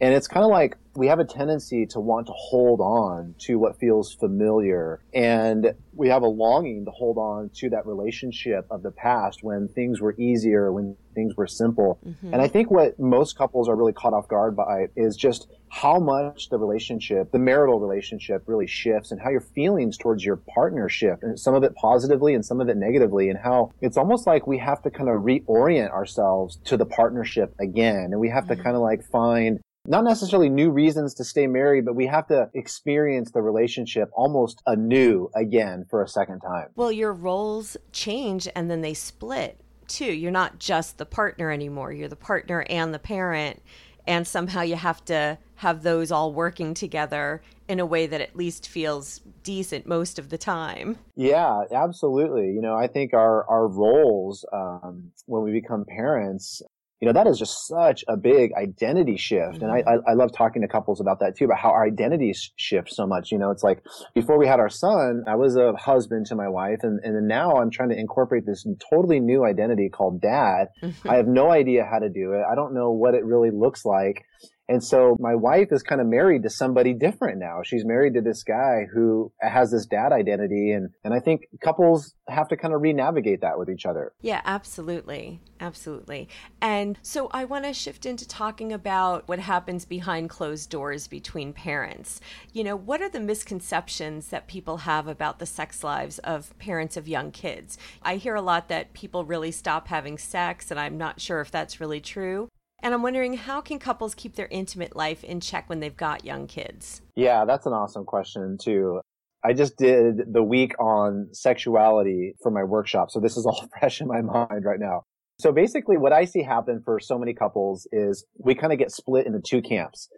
And 0.00 0.14
it's 0.14 0.26
kind 0.26 0.44
of 0.44 0.50
like 0.50 0.76
we 0.94 1.06
have 1.06 1.20
a 1.20 1.24
tendency 1.24 1.86
to 1.86 2.00
want 2.00 2.26
to 2.26 2.32
hold 2.34 2.80
on 2.80 3.34
to 3.38 3.58
what 3.58 3.78
feels 3.78 4.14
familiar. 4.14 5.00
And 5.14 5.74
we 5.94 6.08
have 6.08 6.22
a 6.22 6.26
longing 6.28 6.84
to 6.86 6.90
hold 6.90 7.16
on 7.18 7.50
to 7.56 7.70
that 7.70 7.86
relationship 7.86 8.66
of 8.70 8.82
the 8.82 8.90
past 8.90 9.42
when 9.42 9.68
things 9.68 10.00
were 10.00 10.14
easier, 10.18 10.72
when 10.72 10.96
things 11.14 11.36
were 11.36 11.46
simple. 11.46 11.98
Mm-hmm. 12.06 12.32
And 12.32 12.42
I 12.42 12.48
think 12.48 12.70
what 12.70 12.98
most 12.98 13.36
couples 13.36 13.68
are 13.68 13.76
really 13.76 13.92
caught 13.92 14.14
off 14.14 14.26
guard 14.26 14.56
by 14.56 14.86
is 14.96 15.16
just 15.16 15.48
how 15.68 16.00
much 16.00 16.48
the 16.48 16.58
relationship, 16.58 17.30
the 17.30 17.38
marital 17.38 17.78
relationship 17.78 18.42
really 18.46 18.66
shifts 18.66 19.12
and 19.12 19.20
how 19.20 19.30
your 19.30 19.40
feelings 19.40 19.96
towards 19.96 20.24
your 20.24 20.36
partner 20.36 20.88
shift 20.88 21.22
and 21.22 21.38
some 21.38 21.54
of 21.54 21.62
it 21.62 21.74
positively 21.76 22.34
and 22.34 22.44
some 22.44 22.60
of 22.60 22.68
it 22.68 22.76
negatively 22.76 23.28
and 23.28 23.38
how 23.38 23.70
it's 23.80 23.96
almost 23.96 24.26
like 24.26 24.46
we 24.46 24.58
have 24.58 24.82
to 24.82 24.90
kind 24.90 25.08
of 25.08 25.22
reorient 25.22 25.90
ourselves 25.90 26.58
to 26.64 26.76
the 26.76 26.86
partnership 26.86 27.54
again. 27.60 28.08
And 28.10 28.18
we 28.18 28.30
have 28.30 28.44
mm-hmm. 28.44 28.54
to 28.54 28.62
kind 28.62 28.74
of 28.74 28.82
like 28.82 29.04
find 29.04 29.60
not 29.90 30.04
necessarily 30.04 30.48
new 30.48 30.70
reasons 30.70 31.14
to 31.14 31.24
stay 31.24 31.48
married, 31.48 31.84
but 31.84 31.96
we 31.96 32.06
have 32.06 32.28
to 32.28 32.48
experience 32.54 33.32
the 33.32 33.42
relationship 33.42 34.08
almost 34.12 34.62
anew 34.66 35.28
again 35.34 35.84
for 35.90 36.02
a 36.02 36.08
second 36.08 36.40
time. 36.40 36.68
Well, 36.76 36.92
your 36.92 37.12
roles 37.12 37.76
change 37.90 38.46
and 38.54 38.70
then 38.70 38.82
they 38.82 38.94
split 38.94 39.60
too. 39.88 40.12
You're 40.12 40.30
not 40.30 40.60
just 40.60 40.98
the 40.98 41.06
partner 41.06 41.50
anymore, 41.50 41.92
you're 41.92 42.08
the 42.08 42.16
partner 42.16 42.64
and 42.70 42.94
the 42.94 42.98
parent. 42.98 43.62
And 44.06 44.26
somehow 44.26 44.62
you 44.62 44.76
have 44.76 45.04
to 45.06 45.38
have 45.56 45.82
those 45.82 46.10
all 46.10 46.32
working 46.32 46.72
together 46.72 47.42
in 47.68 47.80
a 47.80 47.86
way 47.86 48.06
that 48.06 48.20
at 48.20 48.34
least 48.34 48.68
feels 48.68 49.20
decent 49.42 49.86
most 49.86 50.18
of 50.18 50.30
the 50.30 50.38
time. 50.38 50.98
Yeah, 51.16 51.64
absolutely. 51.70 52.46
You 52.46 52.62
know, 52.62 52.74
I 52.74 52.86
think 52.86 53.12
our 53.12 53.48
our 53.48 53.68
roles 53.68 54.44
um, 54.52 55.12
when 55.26 55.42
we 55.42 55.52
become 55.52 55.84
parents 55.84 56.62
you 57.00 57.06
know, 57.06 57.14
that 57.14 57.26
is 57.26 57.38
just 57.38 57.66
such 57.66 58.04
a 58.08 58.16
big 58.16 58.52
identity 58.52 59.16
shift. 59.16 59.62
And 59.62 59.72
I, 59.72 59.80
mm-hmm. 59.80 60.06
I, 60.06 60.12
I, 60.12 60.14
love 60.14 60.32
talking 60.32 60.60
to 60.60 60.68
couples 60.68 61.00
about 61.00 61.20
that 61.20 61.34
too, 61.34 61.46
about 61.46 61.58
how 61.58 61.70
our 61.70 61.86
identities 61.86 62.52
shift 62.56 62.92
so 62.92 63.06
much. 63.06 63.32
You 63.32 63.38
know, 63.38 63.50
it's 63.50 63.62
like 63.62 63.82
before 64.14 64.38
we 64.38 64.46
had 64.46 64.60
our 64.60 64.68
son, 64.68 65.24
I 65.26 65.36
was 65.36 65.56
a 65.56 65.72
husband 65.72 66.26
to 66.26 66.36
my 66.36 66.48
wife. 66.48 66.80
And, 66.82 67.00
and 67.02 67.26
now 67.26 67.56
I'm 67.56 67.70
trying 67.70 67.88
to 67.88 67.98
incorporate 67.98 68.44
this 68.44 68.66
totally 68.90 69.18
new 69.18 69.46
identity 69.46 69.88
called 69.88 70.20
dad. 70.20 70.68
Mm-hmm. 70.82 71.10
I 71.10 71.16
have 71.16 71.26
no 71.26 71.50
idea 71.50 71.88
how 71.90 72.00
to 72.00 72.10
do 72.10 72.32
it. 72.32 72.42
I 72.50 72.54
don't 72.54 72.74
know 72.74 72.90
what 72.90 73.14
it 73.14 73.24
really 73.24 73.50
looks 73.50 73.86
like. 73.86 74.22
And 74.70 74.84
so 74.84 75.16
my 75.18 75.34
wife 75.34 75.72
is 75.72 75.82
kind 75.82 76.00
of 76.00 76.06
married 76.06 76.44
to 76.44 76.50
somebody 76.50 76.94
different 76.94 77.38
now. 77.40 77.62
She's 77.64 77.84
married 77.84 78.14
to 78.14 78.20
this 78.20 78.44
guy 78.44 78.86
who 78.94 79.32
has 79.40 79.72
this 79.72 79.84
dad 79.84 80.12
identity. 80.12 80.70
And, 80.70 80.90
and 81.02 81.12
I 81.12 81.18
think 81.18 81.48
couples 81.60 82.14
have 82.28 82.46
to 82.50 82.56
kind 82.56 82.72
of 82.72 82.80
re-navigate 82.80 83.40
that 83.40 83.58
with 83.58 83.68
each 83.68 83.84
other. 83.84 84.12
Yeah, 84.20 84.40
absolutely. 84.44 85.40
Absolutely. 85.58 86.28
And 86.62 86.96
so 87.02 87.28
I 87.32 87.46
want 87.46 87.64
to 87.64 87.72
shift 87.72 88.06
into 88.06 88.28
talking 88.28 88.72
about 88.72 89.26
what 89.26 89.40
happens 89.40 89.84
behind 89.84 90.30
closed 90.30 90.70
doors 90.70 91.08
between 91.08 91.52
parents. 91.52 92.20
You 92.52 92.62
know, 92.62 92.76
what 92.76 93.02
are 93.02 93.08
the 93.08 93.18
misconceptions 93.18 94.28
that 94.28 94.46
people 94.46 94.78
have 94.78 95.08
about 95.08 95.40
the 95.40 95.46
sex 95.46 95.82
lives 95.82 96.20
of 96.20 96.56
parents 96.60 96.96
of 96.96 97.08
young 97.08 97.32
kids? 97.32 97.76
I 98.02 98.16
hear 98.16 98.36
a 98.36 98.40
lot 98.40 98.68
that 98.68 98.92
people 98.92 99.24
really 99.24 99.50
stop 99.50 99.88
having 99.88 100.16
sex, 100.16 100.70
and 100.70 100.78
I'm 100.78 100.96
not 100.96 101.20
sure 101.20 101.40
if 101.40 101.50
that's 101.50 101.80
really 101.80 102.00
true. 102.00 102.48
And 102.82 102.94
I'm 102.94 103.02
wondering 103.02 103.34
how 103.34 103.60
can 103.60 103.78
couples 103.78 104.14
keep 104.14 104.36
their 104.36 104.48
intimate 104.50 104.96
life 104.96 105.22
in 105.22 105.40
check 105.40 105.68
when 105.68 105.80
they've 105.80 105.96
got 105.96 106.24
young 106.24 106.46
kids? 106.46 107.02
Yeah, 107.14 107.44
that's 107.44 107.66
an 107.66 107.72
awesome 107.72 108.04
question 108.04 108.56
too. 108.60 109.00
I 109.44 109.52
just 109.52 109.76
did 109.76 110.32
the 110.32 110.42
week 110.42 110.78
on 110.78 111.28
sexuality 111.32 112.34
for 112.42 112.50
my 112.50 112.64
workshop. 112.64 113.10
So 113.10 113.20
this 113.20 113.36
is 113.36 113.46
all 113.46 113.66
fresh 113.78 114.00
in 114.00 114.06
my 114.06 114.20
mind 114.20 114.64
right 114.64 114.80
now. 114.80 115.02
So 115.38 115.52
basically 115.52 115.96
what 115.96 116.12
I 116.12 116.26
see 116.26 116.42
happen 116.42 116.82
for 116.84 117.00
so 117.00 117.18
many 117.18 117.32
couples 117.32 117.88
is 117.92 118.26
we 118.38 118.54
kind 118.54 118.72
of 118.72 118.78
get 118.78 118.90
split 118.90 119.26
into 119.26 119.40
two 119.40 119.62
camps. 119.62 120.08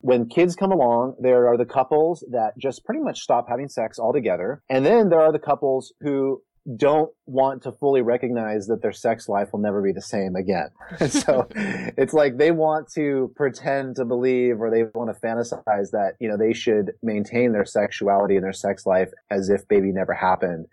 When 0.00 0.28
kids 0.28 0.54
come 0.54 0.72
along, 0.72 1.16
there 1.20 1.48
are 1.48 1.56
the 1.56 1.64
couples 1.64 2.24
that 2.30 2.52
just 2.60 2.84
pretty 2.84 3.00
much 3.00 3.20
stop 3.20 3.46
having 3.48 3.68
sex 3.68 3.98
altogether. 3.98 4.62
And 4.68 4.84
then 4.84 5.08
there 5.08 5.20
are 5.20 5.32
the 5.32 5.38
couples 5.38 5.92
who 6.00 6.42
don't 6.74 7.12
want 7.26 7.62
to 7.62 7.72
fully 7.72 8.02
recognize 8.02 8.66
that 8.66 8.82
their 8.82 8.92
sex 8.92 9.28
life 9.28 9.48
will 9.52 9.60
never 9.60 9.80
be 9.80 9.92
the 9.92 10.02
same 10.02 10.34
again. 10.34 10.68
And 10.98 11.12
so 11.26 11.46
it's 11.54 12.12
like 12.12 12.38
they 12.38 12.50
want 12.50 12.88
to 12.94 13.32
pretend 13.36 13.96
to 13.96 14.04
believe 14.04 14.60
or 14.60 14.70
they 14.70 14.84
want 14.94 15.14
to 15.14 15.26
fantasize 15.26 15.90
that, 15.92 16.14
you 16.18 16.28
know, 16.28 16.36
they 16.36 16.52
should 16.52 16.92
maintain 17.02 17.52
their 17.52 17.64
sexuality 17.64 18.34
and 18.34 18.44
their 18.44 18.52
sex 18.52 18.84
life 18.84 19.10
as 19.30 19.48
if 19.48 19.66
baby 19.68 19.92
never 19.92 20.12
happened. 20.12 20.66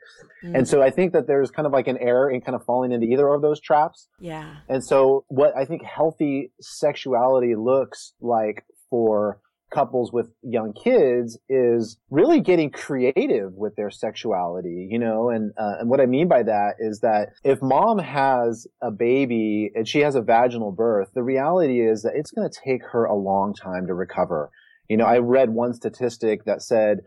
Mm. 0.43 0.59
And 0.59 0.67
so 0.67 0.81
I 0.81 0.89
think 0.89 1.13
that 1.13 1.27
there's 1.27 1.51
kind 1.51 1.67
of 1.67 1.71
like 1.71 1.87
an 1.87 1.97
error 1.99 2.29
in 2.29 2.41
kind 2.41 2.55
of 2.55 2.65
falling 2.65 2.91
into 2.91 3.07
either 3.07 3.27
of 3.27 3.41
those 3.41 3.59
traps. 3.59 4.07
Yeah. 4.19 4.55
And 4.67 4.83
so 4.83 5.25
what 5.27 5.55
I 5.55 5.65
think 5.65 5.83
healthy 5.83 6.51
sexuality 6.59 7.55
looks 7.55 8.13
like 8.19 8.65
for 8.89 9.39
couples 9.73 10.13
with 10.13 10.31
young 10.41 10.73
kids 10.73 11.37
is 11.49 11.97
really 12.09 12.39
getting 12.39 12.69
creative 12.69 13.53
with 13.53 13.75
their 13.75 13.89
sexuality, 13.89 14.87
you 14.89 14.99
know, 14.99 15.29
and, 15.29 15.51
uh, 15.57 15.75
and 15.79 15.89
what 15.89 15.99
I 15.99 16.05
mean 16.05 16.27
by 16.27 16.43
that 16.43 16.75
is 16.79 16.99
that 16.99 17.29
if 17.43 17.61
mom 17.61 17.97
has 17.99 18.67
a 18.81 18.91
baby 18.91 19.71
and 19.73 19.87
she 19.87 19.99
has 19.99 20.15
a 20.15 20.21
vaginal 20.21 20.71
birth, 20.71 21.09
the 21.13 21.23
reality 21.23 21.81
is 21.81 22.03
that 22.03 22.13
it's 22.15 22.31
going 22.31 22.49
to 22.49 22.59
take 22.65 22.81
her 22.91 23.05
a 23.05 23.15
long 23.15 23.53
time 23.53 23.87
to 23.87 23.93
recover. 23.93 24.51
You 24.89 24.97
know, 24.97 25.05
I 25.05 25.17
read 25.17 25.49
one 25.49 25.73
statistic 25.73 26.45
that 26.45 26.61
said 26.61 26.99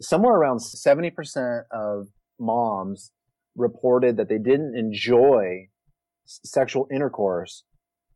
somewhere 0.00 0.34
around 0.34 0.58
70% 0.58 1.62
of 1.70 2.08
moms 2.38 3.12
reported 3.56 4.16
that 4.16 4.28
they 4.28 4.38
didn't 4.38 4.76
enjoy 4.76 5.68
sexual 6.26 6.88
intercourse 6.92 7.64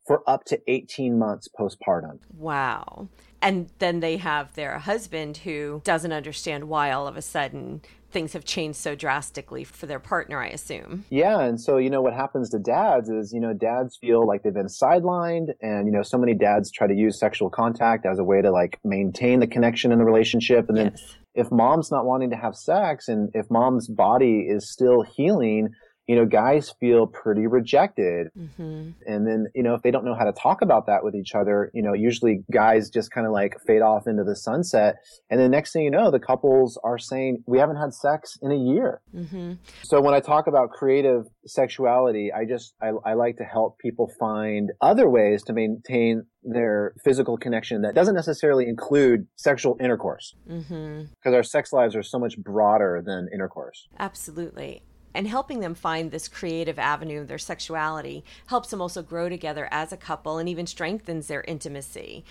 for 0.08 0.28
up 0.28 0.42
to 0.46 0.60
18 0.66 1.16
months 1.16 1.48
postpartum. 1.56 2.18
Wow. 2.36 3.08
And 3.40 3.68
then 3.78 4.00
they 4.00 4.16
have 4.16 4.54
their 4.54 4.78
husband 4.80 5.36
who 5.36 5.80
doesn't 5.84 6.12
understand 6.12 6.68
why 6.68 6.90
all 6.90 7.06
of 7.06 7.16
a 7.16 7.22
sudden 7.22 7.82
things 8.10 8.32
have 8.32 8.44
changed 8.44 8.78
so 8.78 8.94
drastically 8.94 9.64
for 9.64 9.86
their 9.86 10.00
partner, 10.00 10.40
I 10.40 10.48
assume. 10.48 11.04
Yeah. 11.10 11.40
And 11.40 11.60
so, 11.60 11.76
you 11.76 11.90
know, 11.90 12.00
what 12.00 12.14
happens 12.14 12.48
to 12.50 12.58
dads 12.58 13.10
is, 13.10 13.32
you 13.32 13.38
know, 13.38 13.52
dads 13.52 13.98
feel 14.00 14.26
like 14.26 14.42
they've 14.42 14.52
been 14.52 14.66
sidelined. 14.66 15.48
And, 15.60 15.86
you 15.86 15.92
know, 15.92 16.02
so 16.02 16.16
many 16.16 16.34
dads 16.34 16.72
try 16.72 16.86
to 16.86 16.94
use 16.94 17.20
sexual 17.20 17.50
contact 17.50 18.06
as 18.06 18.18
a 18.18 18.24
way 18.24 18.40
to 18.40 18.50
like 18.50 18.80
maintain 18.82 19.40
the 19.40 19.46
connection 19.46 19.92
in 19.92 19.98
the 19.98 20.04
relationship. 20.04 20.68
And 20.68 20.78
then 20.78 20.92
yes. 20.96 21.16
if 21.34 21.52
mom's 21.52 21.90
not 21.90 22.06
wanting 22.06 22.30
to 22.30 22.36
have 22.36 22.56
sex 22.56 23.08
and 23.08 23.30
if 23.34 23.50
mom's 23.50 23.88
body 23.88 24.46
is 24.48 24.72
still 24.72 25.02
healing, 25.02 25.68
you 26.08 26.16
know, 26.16 26.24
guys 26.24 26.74
feel 26.80 27.06
pretty 27.06 27.46
rejected. 27.46 28.28
Mm-hmm. 28.36 28.90
And 29.06 29.26
then, 29.26 29.46
you 29.54 29.62
know, 29.62 29.74
if 29.74 29.82
they 29.82 29.90
don't 29.90 30.06
know 30.06 30.14
how 30.18 30.24
to 30.24 30.32
talk 30.32 30.62
about 30.62 30.86
that 30.86 31.04
with 31.04 31.14
each 31.14 31.34
other, 31.34 31.70
you 31.74 31.82
know, 31.82 31.92
usually 31.92 32.44
guys 32.50 32.88
just 32.88 33.10
kind 33.10 33.26
of 33.26 33.32
like 33.34 33.56
fade 33.66 33.82
off 33.82 34.06
into 34.06 34.24
the 34.24 34.34
sunset. 34.34 34.96
And 35.28 35.38
the 35.38 35.50
next 35.50 35.74
thing 35.74 35.82
you 35.82 35.90
know, 35.90 36.10
the 36.10 36.18
couples 36.18 36.80
are 36.82 36.98
saying, 36.98 37.44
we 37.46 37.58
haven't 37.58 37.76
had 37.76 37.92
sex 37.92 38.38
in 38.40 38.50
a 38.50 38.56
year. 38.56 39.02
Mm-hmm. 39.14 39.52
So 39.82 40.00
when 40.00 40.14
I 40.14 40.20
talk 40.20 40.46
about 40.46 40.70
creative 40.70 41.26
sexuality, 41.44 42.32
I 42.32 42.46
just, 42.46 42.72
I, 42.80 42.92
I 43.04 43.12
like 43.12 43.36
to 43.36 43.44
help 43.44 43.78
people 43.78 44.10
find 44.18 44.70
other 44.80 45.10
ways 45.10 45.42
to 45.44 45.52
maintain 45.52 46.24
their 46.42 46.94
physical 47.04 47.36
connection 47.36 47.82
that 47.82 47.94
doesn't 47.94 48.14
necessarily 48.14 48.66
include 48.66 49.26
sexual 49.36 49.76
intercourse. 49.78 50.34
Because 50.46 50.64
mm-hmm. 50.70 51.34
our 51.34 51.42
sex 51.42 51.70
lives 51.70 51.94
are 51.94 52.02
so 52.02 52.18
much 52.18 52.38
broader 52.38 53.02
than 53.04 53.28
intercourse. 53.30 53.88
Absolutely 53.98 54.82
and 55.14 55.26
helping 55.26 55.60
them 55.60 55.74
find 55.74 56.10
this 56.10 56.28
creative 56.28 56.78
avenue 56.78 57.20
of 57.20 57.28
their 57.28 57.38
sexuality 57.38 58.24
helps 58.46 58.70
them 58.70 58.80
also 58.80 59.02
grow 59.02 59.28
together 59.28 59.68
as 59.70 59.92
a 59.92 59.96
couple 59.96 60.38
and 60.38 60.48
even 60.48 60.66
strengthens 60.66 61.26
their 61.26 61.42
intimacy. 61.42 62.24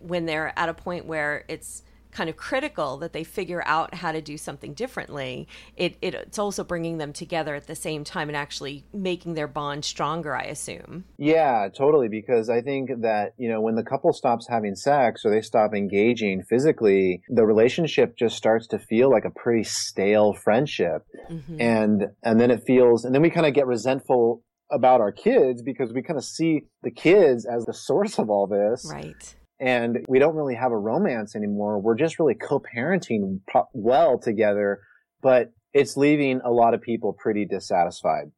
When 0.00 0.26
they're 0.26 0.52
at 0.58 0.68
a 0.68 0.74
point 0.74 1.06
where 1.06 1.44
it's 1.48 1.82
kind 2.10 2.28
of 2.28 2.36
critical 2.36 2.96
that 2.98 3.12
they 3.12 3.24
figure 3.24 3.62
out 3.66 3.94
how 3.94 4.12
to 4.12 4.20
do 4.20 4.36
something 4.36 4.74
differently, 4.74 5.48
it, 5.76 5.96
it, 6.02 6.14
it's 6.14 6.38
also 6.38 6.64
bringing 6.64 6.98
them 6.98 7.12
together 7.12 7.54
at 7.54 7.66
the 7.66 7.74
same 7.74 8.04
time 8.04 8.28
and 8.28 8.36
actually 8.36 8.84
making 8.92 9.34
their 9.34 9.46
bond 9.46 9.84
stronger, 9.84 10.34
I 10.34 10.44
assume. 10.44 11.04
Yeah, 11.18 11.68
totally. 11.76 12.08
Because 12.08 12.48
I 12.48 12.60
think 12.60 12.90
that, 13.02 13.34
you 13.36 13.48
know, 13.48 13.60
when 13.60 13.76
the 13.76 13.84
couple 13.84 14.12
stops 14.12 14.46
having 14.48 14.74
sex 14.74 15.24
or 15.24 15.30
they 15.30 15.40
stop 15.40 15.74
engaging 15.74 16.42
physically, 16.42 17.22
the 17.28 17.44
relationship 17.44 18.16
just 18.16 18.36
starts 18.36 18.66
to 18.68 18.78
feel 18.78 19.10
like 19.10 19.24
a 19.24 19.30
pretty 19.30 19.64
stale 19.64 20.32
friendship. 20.32 21.02
Mm-hmm. 21.30 21.60
And, 21.60 22.02
and 22.22 22.40
then 22.40 22.50
it 22.50 22.62
feels, 22.66 23.04
and 23.04 23.14
then 23.14 23.22
we 23.22 23.30
kind 23.30 23.46
of 23.46 23.54
get 23.54 23.66
resentful 23.66 24.42
about 24.72 25.00
our 25.00 25.10
kids 25.10 25.62
because 25.62 25.92
we 25.92 26.02
kind 26.02 26.16
of 26.16 26.24
see 26.24 26.62
the 26.82 26.90
kids 26.90 27.44
as 27.44 27.64
the 27.64 27.74
source 27.74 28.18
of 28.18 28.30
all 28.30 28.46
this. 28.46 28.88
Right 28.90 29.34
and 29.60 30.04
we 30.08 30.18
don't 30.18 30.34
really 30.34 30.54
have 30.54 30.72
a 30.72 30.78
romance 30.78 31.36
anymore. 31.36 31.78
We're 31.78 31.96
just 31.96 32.18
really 32.18 32.34
co-parenting 32.34 33.40
well 33.72 34.18
together, 34.18 34.80
but 35.22 35.52
it's 35.72 35.96
leaving 35.96 36.40
a 36.44 36.50
lot 36.50 36.74
of 36.74 36.80
people 36.80 37.12
pretty 37.12 37.44
dissatisfied. 37.44 38.32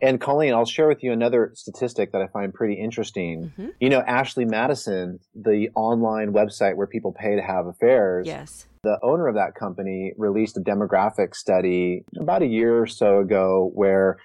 And 0.00 0.20
Colleen, 0.20 0.52
I'll 0.52 0.66
share 0.66 0.88
with 0.88 1.02
you 1.02 1.12
another 1.12 1.52
statistic 1.54 2.12
that 2.12 2.20
I 2.20 2.26
find 2.26 2.52
pretty 2.52 2.74
interesting. 2.74 3.52
Mm-hmm. 3.58 3.68
You 3.80 3.88
know, 3.88 4.00
Ashley 4.00 4.44
Madison, 4.44 5.18
the 5.34 5.70
online 5.74 6.32
website 6.32 6.76
where 6.76 6.86
people 6.86 7.12
pay 7.12 7.34
to 7.34 7.42
have 7.42 7.66
affairs. 7.66 8.26
Yes. 8.26 8.66
The 8.82 8.98
owner 9.02 9.26
of 9.26 9.36
that 9.36 9.54
company 9.54 10.12
released 10.18 10.58
a 10.58 10.60
demographic 10.60 11.34
study 11.34 12.04
about 12.20 12.42
a 12.42 12.46
year 12.46 12.82
or 12.82 12.86
so 12.86 13.20
ago 13.20 13.70
where 13.74 14.18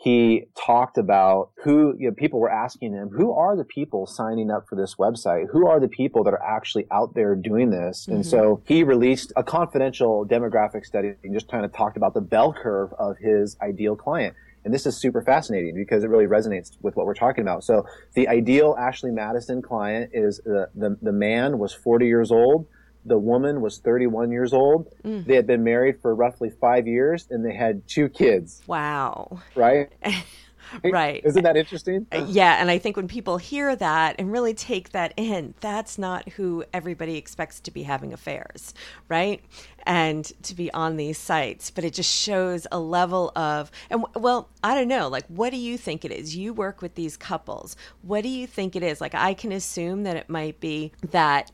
he 0.00 0.44
talked 0.56 0.96
about 0.96 1.50
who 1.64 1.92
you 1.98 2.08
know, 2.08 2.14
people 2.14 2.38
were 2.38 2.50
asking 2.50 2.92
him, 2.92 3.08
who 3.08 3.32
are 3.32 3.56
the 3.56 3.64
people 3.64 4.06
signing 4.06 4.48
up 4.48 4.68
for 4.68 4.76
this 4.76 4.94
website? 4.94 5.46
Who 5.50 5.66
are 5.66 5.80
the 5.80 5.88
people 5.88 6.22
that 6.22 6.32
are 6.32 6.42
actually 6.42 6.86
out 6.92 7.14
there 7.14 7.34
doing 7.34 7.70
this? 7.70 8.04
Mm-hmm. 8.04 8.14
And 8.14 8.26
so 8.26 8.62
he 8.64 8.84
released 8.84 9.32
a 9.34 9.42
confidential 9.42 10.24
demographic 10.24 10.86
study 10.86 11.14
and 11.24 11.34
just 11.34 11.50
kind 11.50 11.64
of 11.64 11.72
talked 11.72 11.96
about 11.96 12.14
the 12.14 12.20
bell 12.20 12.52
curve 12.52 12.92
of 12.96 13.18
his 13.18 13.56
ideal 13.60 13.96
client. 13.96 14.36
And 14.64 14.72
this 14.72 14.86
is 14.86 14.96
super 14.96 15.20
fascinating 15.20 15.74
because 15.74 16.04
it 16.04 16.10
really 16.10 16.26
resonates 16.26 16.76
with 16.80 16.94
what 16.94 17.04
we're 17.04 17.14
talking 17.14 17.42
about. 17.42 17.64
So 17.64 17.84
the 18.14 18.28
ideal 18.28 18.76
Ashley 18.78 19.10
Madison 19.10 19.62
client 19.62 20.10
is 20.14 20.40
the, 20.44 20.68
the, 20.76 20.96
the 21.02 21.12
man 21.12 21.58
was 21.58 21.74
40 21.74 22.06
years 22.06 22.30
old 22.30 22.68
the 23.08 23.18
woman 23.18 23.60
was 23.60 23.78
31 23.78 24.30
years 24.30 24.52
old. 24.52 24.88
Mm. 25.04 25.24
They 25.24 25.34
had 25.34 25.46
been 25.46 25.64
married 25.64 26.00
for 26.00 26.14
roughly 26.14 26.50
five 26.50 26.86
years 26.86 27.26
and 27.30 27.44
they 27.44 27.54
had 27.54 27.86
two 27.88 28.08
kids. 28.08 28.62
Wow. 28.66 29.40
Right? 29.54 29.90
right. 30.84 31.22
Isn't 31.24 31.44
that 31.44 31.56
interesting? 31.56 32.06
Uh, 32.12 32.26
yeah. 32.28 32.60
And 32.60 32.70
I 32.70 32.78
think 32.78 32.96
when 32.96 33.08
people 33.08 33.38
hear 33.38 33.74
that 33.76 34.16
and 34.18 34.30
really 34.30 34.54
take 34.54 34.90
that 34.90 35.14
in, 35.16 35.54
that's 35.60 35.98
not 35.98 36.28
who 36.30 36.64
everybody 36.72 37.16
expects 37.16 37.60
to 37.60 37.70
be 37.70 37.82
having 37.82 38.12
affairs, 38.12 38.74
right? 39.08 39.42
And 39.86 40.24
to 40.44 40.54
be 40.54 40.72
on 40.72 40.96
these 40.96 41.18
sites. 41.18 41.70
But 41.70 41.84
it 41.84 41.94
just 41.94 42.14
shows 42.14 42.66
a 42.70 42.78
level 42.78 43.32
of, 43.36 43.70
and 43.90 44.04
well, 44.14 44.48
I 44.62 44.74
don't 44.74 44.88
know, 44.88 45.08
like, 45.08 45.26
what 45.28 45.50
do 45.50 45.56
you 45.56 45.78
think 45.78 46.04
it 46.04 46.12
is? 46.12 46.36
You 46.36 46.52
work 46.52 46.82
with 46.82 46.94
these 46.94 47.16
couples. 47.16 47.76
What 48.02 48.22
do 48.22 48.28
you 48.28 48.46
think 48.46 48.76
it 48.76 48.82
is? 48.82 49.00
Like, 49.00 49.14
I 49.14 49.34
can 49.34 49.52
assume 49.52 50.02
that 50.04 50.16
it 50.16 50.28
might 50.28 50.60
be 50.60 50.92
that 51.10 51.50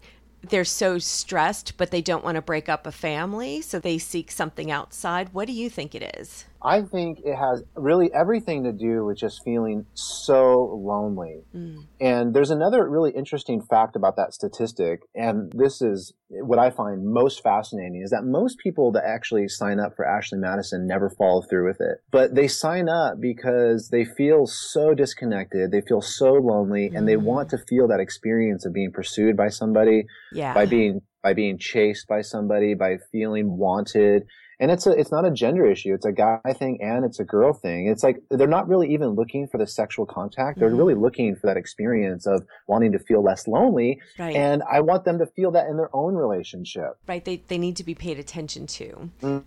they're 0.49 0.65
so 0.65 0.99
stressed, 0.99 1.77
but 1.77 1.91
they 1.91 2.03
don't 2.03 2.25
want 2.25 2.37
to 2.37 2.43
break 2.43 2.69
up 2.69 2.87
a 2.87 2.93
family, 2.93 3.61
so 3.61 3.79
they 3.79 3.99
seek 3.99 4.31
something 4.31 4.71
outside. 4.71 5.33
What 5.33 5.47
do 5.47 5.53
you 5.53 5.71
think 5.71 5.95
it 5.95 6.15
is? 6.19 6.45
I 6.64 6.80
think 6.83 7.21
it 7.25 7.37
has 7.37 7.62
really 7.76 8.11
everything 8.14 8.64
to 8.64 8.73
do 8.73 9.04
with 9.04 9.18
just 9.18 9.42
feeling 9.44 9.85
so 9.92 10.80
lonely. 10.83 11.42
Mm. 11.54 11.87
And 12.00 12.35
there's 12.35 12.50
another 12.50 12.88
really 12.88 13.11
interesting 13.11 13.61
fact 13.61 13.97
about 13.97 14.16
that 14.16 14.33
statistic. 14.33 15.02
And 15.14 15.52
this 15.54 15.83
is 15.83 16.14
what 16.30 16.59
I 16.59 16.71
find 16.71 17.04
most 17.04 17.42
fascinating 17.42 18.00
is 18.02 18.11
that 18.11 18.25
most 18.25 18.59
people 18.59 18.92
that 18.92 19.04
actually 19.06 19.47
sign 19.49 19.78
up 19.78 19.94
for 19.94 20.06
Ashley 20.06 20.38
Madison 20.38 20.87
never 20.87 21.11
follow 21.11 21.42
through 21.42 21.68
with 21.68 21.80
it. 21.80 21.99
But 22.11 22.35
they 22.35 22.49
sign 22.49 22.88
up 22.88 23.21
because 23.21 23.90
they 23.90 24.06
feel 24.06 24.47
so 24.47 24.94
disconnected. 24.94 25.71
They 25.71 25.83
feel 25.83 26.00
so 26.00 26.33
lonely 26.33 26.88
mm. 26.90 26.97
and 26.97 27.06
they 27.06 27.16
want 27.16 27.50
to 27.50 27.59
feel 27.68 27.88
that 27.88 28.00
experience 28.00 28.64
of 28.64 28.73
being 28.73 28.90
pursued 28.90 29.37
by 29.37 29.49
somebody, 29.49 30.04
yeah. 30.33 30.54
by 30.54 30.64
being 30.64 31.02
by 31.23 31.33
being 31.33 31.59
chased 31.59 32.06
by 32.06 32.21
somebody, 32.21 32.75
by 32.75 32.99
feeling 33.11 33.56
wanted 33.56 34.25
and 34.61 34.70
it's 34.70 34.87
a 34.87 34.90
it's 34.90 35.11
not 35.11 35.25
a 35.25 35.30
gender 35.30 35.66
issue. 35.66 35.94
It's 35.94 36.04
a 36.04 36.12
guy 36.12 36.40
thing 36.54 36.78
and 36.82 37.04
it's 37.04 37.20
a 37.20 37.25
girl 37.25 37.52
thing. 37.52 37.88
It's 37.88 38.02
like 38.02 38.23
they're 38.30 38.46
not 38.46 38.68
really 38.68 38.92
even 38.92 39.11
looking 39.11 39.46
for 39.46 39.58
the 39.58 39.66
sexual 39.66 40.06
contact. 40.06 40.58
They're 40.58 40.68
mm-hmm. 40.68 40.78
really 40.78 40.94
looking 40.94 41.37
for 41.37 41.46
that 41.46 41.56
experience 41.56 42.26
of 42.26 42.44
wanting 42.66 42.92
to 42.92 42.99
feel 42.99 43.23
less 43.23 43.46
lonely. 43.46 44.00
Right. 44.18 44.37
and 44.37 44.62
i 44.70 44.80
want 44.80 45.04
them 45.04 45.18
to 45.18 45.26
feel 45.26 45.50
that 45.52 45.68
in 45.68 45.76
their 45.76 45.94
own 45.94 46.14
relationship. 46.14 46.99
Right. 47.06 47.25
They, 47.25 47.42
they 47.49 47.58
need 47.58 47.76
to 47.76 47.84
be 47.84 47.94
paid 47.94 48.18
attention 48.18 48.66
to. 48.66 49.11
Mm-hmm. 49.23 49.38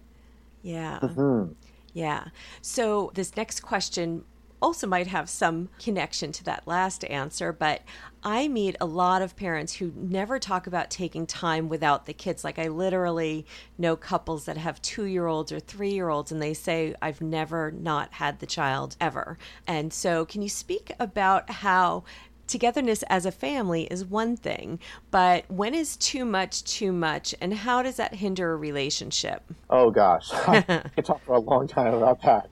yeah. 0.61 0.99
Mm-hmm. 1.01 1.53
yeah. 1.93 2.25
So 2.61 3.11
this 3.13 3.35
next 3.35 3.61
question 3.61 4.23
also 4.61 4.87
might 4.87 5.07
have 5.07 5.29
some 5.29 5.69
connection 5.79 6.31
to 6.33 6.43
that 6.45 6.67
last 6.67 7.03
answer, 7.05 7.51
but 7.51 7.81
I 8.23 8.47
meet 8.47 8.75
a 8.81 8.85
lot 8.85 9.21
of 9.21 9.35
parents 9.35 9.73
who 9.75 9.93
never 9.95 10.39
talk 10.39 10.67
about 10.67 10.89
taking 10.89 11.25
time 11.25 11.69
without 11.69 12.05
the 12.05 12.13
kids. 12.13 12.43
Like, 12.43 12.59
I 12.59 12.67
literally 12.67 13.45
know 13.77 13.95
couples 13.95 14.45
that 14.45 14.57
have 14.57 14.81
two 14.81 15.05
year 15.05 15.27
olds 15.27 15.51
or 15.51 15.59
three 15.59 15.91
year 15.91 16.09
olds, 16.09 16.31
and 16.31 16.41
they 16.41 16.53
say, 16.53 16.95
I've 17.01 17.21
never 17.21 17.71
not 17.71 18.13
had 18.13 18.39
the 18.39 18.45
child 18.45 18.95
ever. 18.99 19.37
And 19.67 19.93
so, 19.93 20.25
can 20.25 20.41
you 20.41 20.49
speak 20.49 20.91
about 20.99 21.49
how 21.49 22.03
togetherness 22.47 23.03
as 23.03 23.25
a 23.25 23.31
family 23.31 23.83
is 23.83 24.05
one 24.05 24.35
thing, 24.35 24.79
but 25.11 25.43
when 25.49 25.73
is 25.73 25.97
too 25.97 26.25
much 26.25 26.63
too 26.63 26.91
much, 26.91 27.35
and 27.41 27.53
how 27.53 27.83
does 27.83 27.97
that 27.97 28.15
hinder 28.15 28.53
a 28.53 28.55
relationship? 28.55 29.43
Oh 29.69 29.91
gosh, 29.91 30.29
I 30.33 30.61
could 30.95 31.05
talk 31.05 31.23
for 31.25 31.35
a 31.35 31.39
long 31.39 31.67
time 31.67 31.93
about 31.93 32.21
that. 32.23 32.49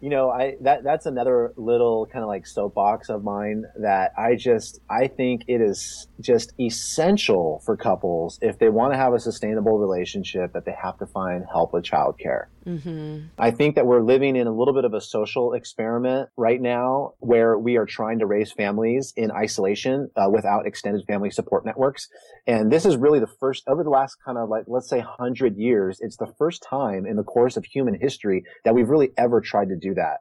You 0.00 0.10
know, 0.10 0.28
I 0.28 0.56
that 0.60 0.84
that's 0.84 1.06
another 1.06 1.54
little 1.56 2.06
kind 2.12 2.22
of 2.22 2.28
like 2.28 2.46
soapbox 2.46 3.08
of 3.08 3.24
mine 3.24 3.64
that 3.80 4.12
I 4.18 4.34
just 4.34 4.78
I 4.90 5.06
think 5.06 5.44
it 5.48 5.62
is 5.62 6.06
just 6.20 6.52
essential 6.60 7.62
for 7.64 7.78
couples 7.78 8.38
if 8.42 8.58
they 8.58 8.68
want 8.68 8.92
to 8.92 8.98
have 8.98 9.14
a 9.14 9.18
sustainable 9.18 9.78
relationship 9.78 10.52
that 10.52 10.66
they 10.66 10.74
have 10.82 10.98
to 10.98 11.06
find 11.06 11.44
help 11.50 11.72
with 11.72 11.84
childcare. 11.84 12.48
Mm-hmm. 12.66 13.26
I 13.38 13.52
think 13.52 13.76
that 13.76 13.86
we're 13.86 14.02
living 14.02 14.34
in 14.34 14.46
a 14.46 14.52
little 14.52 14.74
bit 14.74 14.84
of 14.84 14.92
a 14.92 15.00
social 15.00 15.52
experiment 15.52 16.28
right 16.36 16.60
now 16.60 17.12
where 17.20 17.56
we 17.56 17.76
are 17.76 17.86
trying 17.86 18.18
to 18.18 18.26
raise 18.26 18.52
families 18.52 19.12
in 19.16 19.30
isolation 19.30 20.10
uh, 20.16 20.28
without 20.28 20.66
extended 20.66 21.06
family 21.06 21.30
support 21.30 21.64
networks. 21.64 22.08
And 22.46 22.72
this 22.72 22.84
is 22.84 22.96
really 22.96 23.20
the 23.20 23.28
first, 23.38 23.62
over 23.68 23.84
the 23.84 23.90
last 23.90 24.16
kind 24.24 24.36
of 24.36 24.48
like, 24.48 24.64
let's 24.66 24.88
say 24.88 24.98
100 24.98 25.56
years, 25.56 25.98
it's 26.00 26.16
the 26.16 26.32
first 26.38 26.64
time 26.68 27.06
in 27.06 27.14
the 27.16 27.22
course 27.22 27.56
of 27.56 27.64
human 27.64 27.98
history 28.00 28.42
that 28.64 28.74
we've 28.74 28.88
really 28.88 29.10
ever 29.16 29.40
tried 29.40 29.68
to 29.68 29.76
do 29.76 29.85
that. 29.94 30.18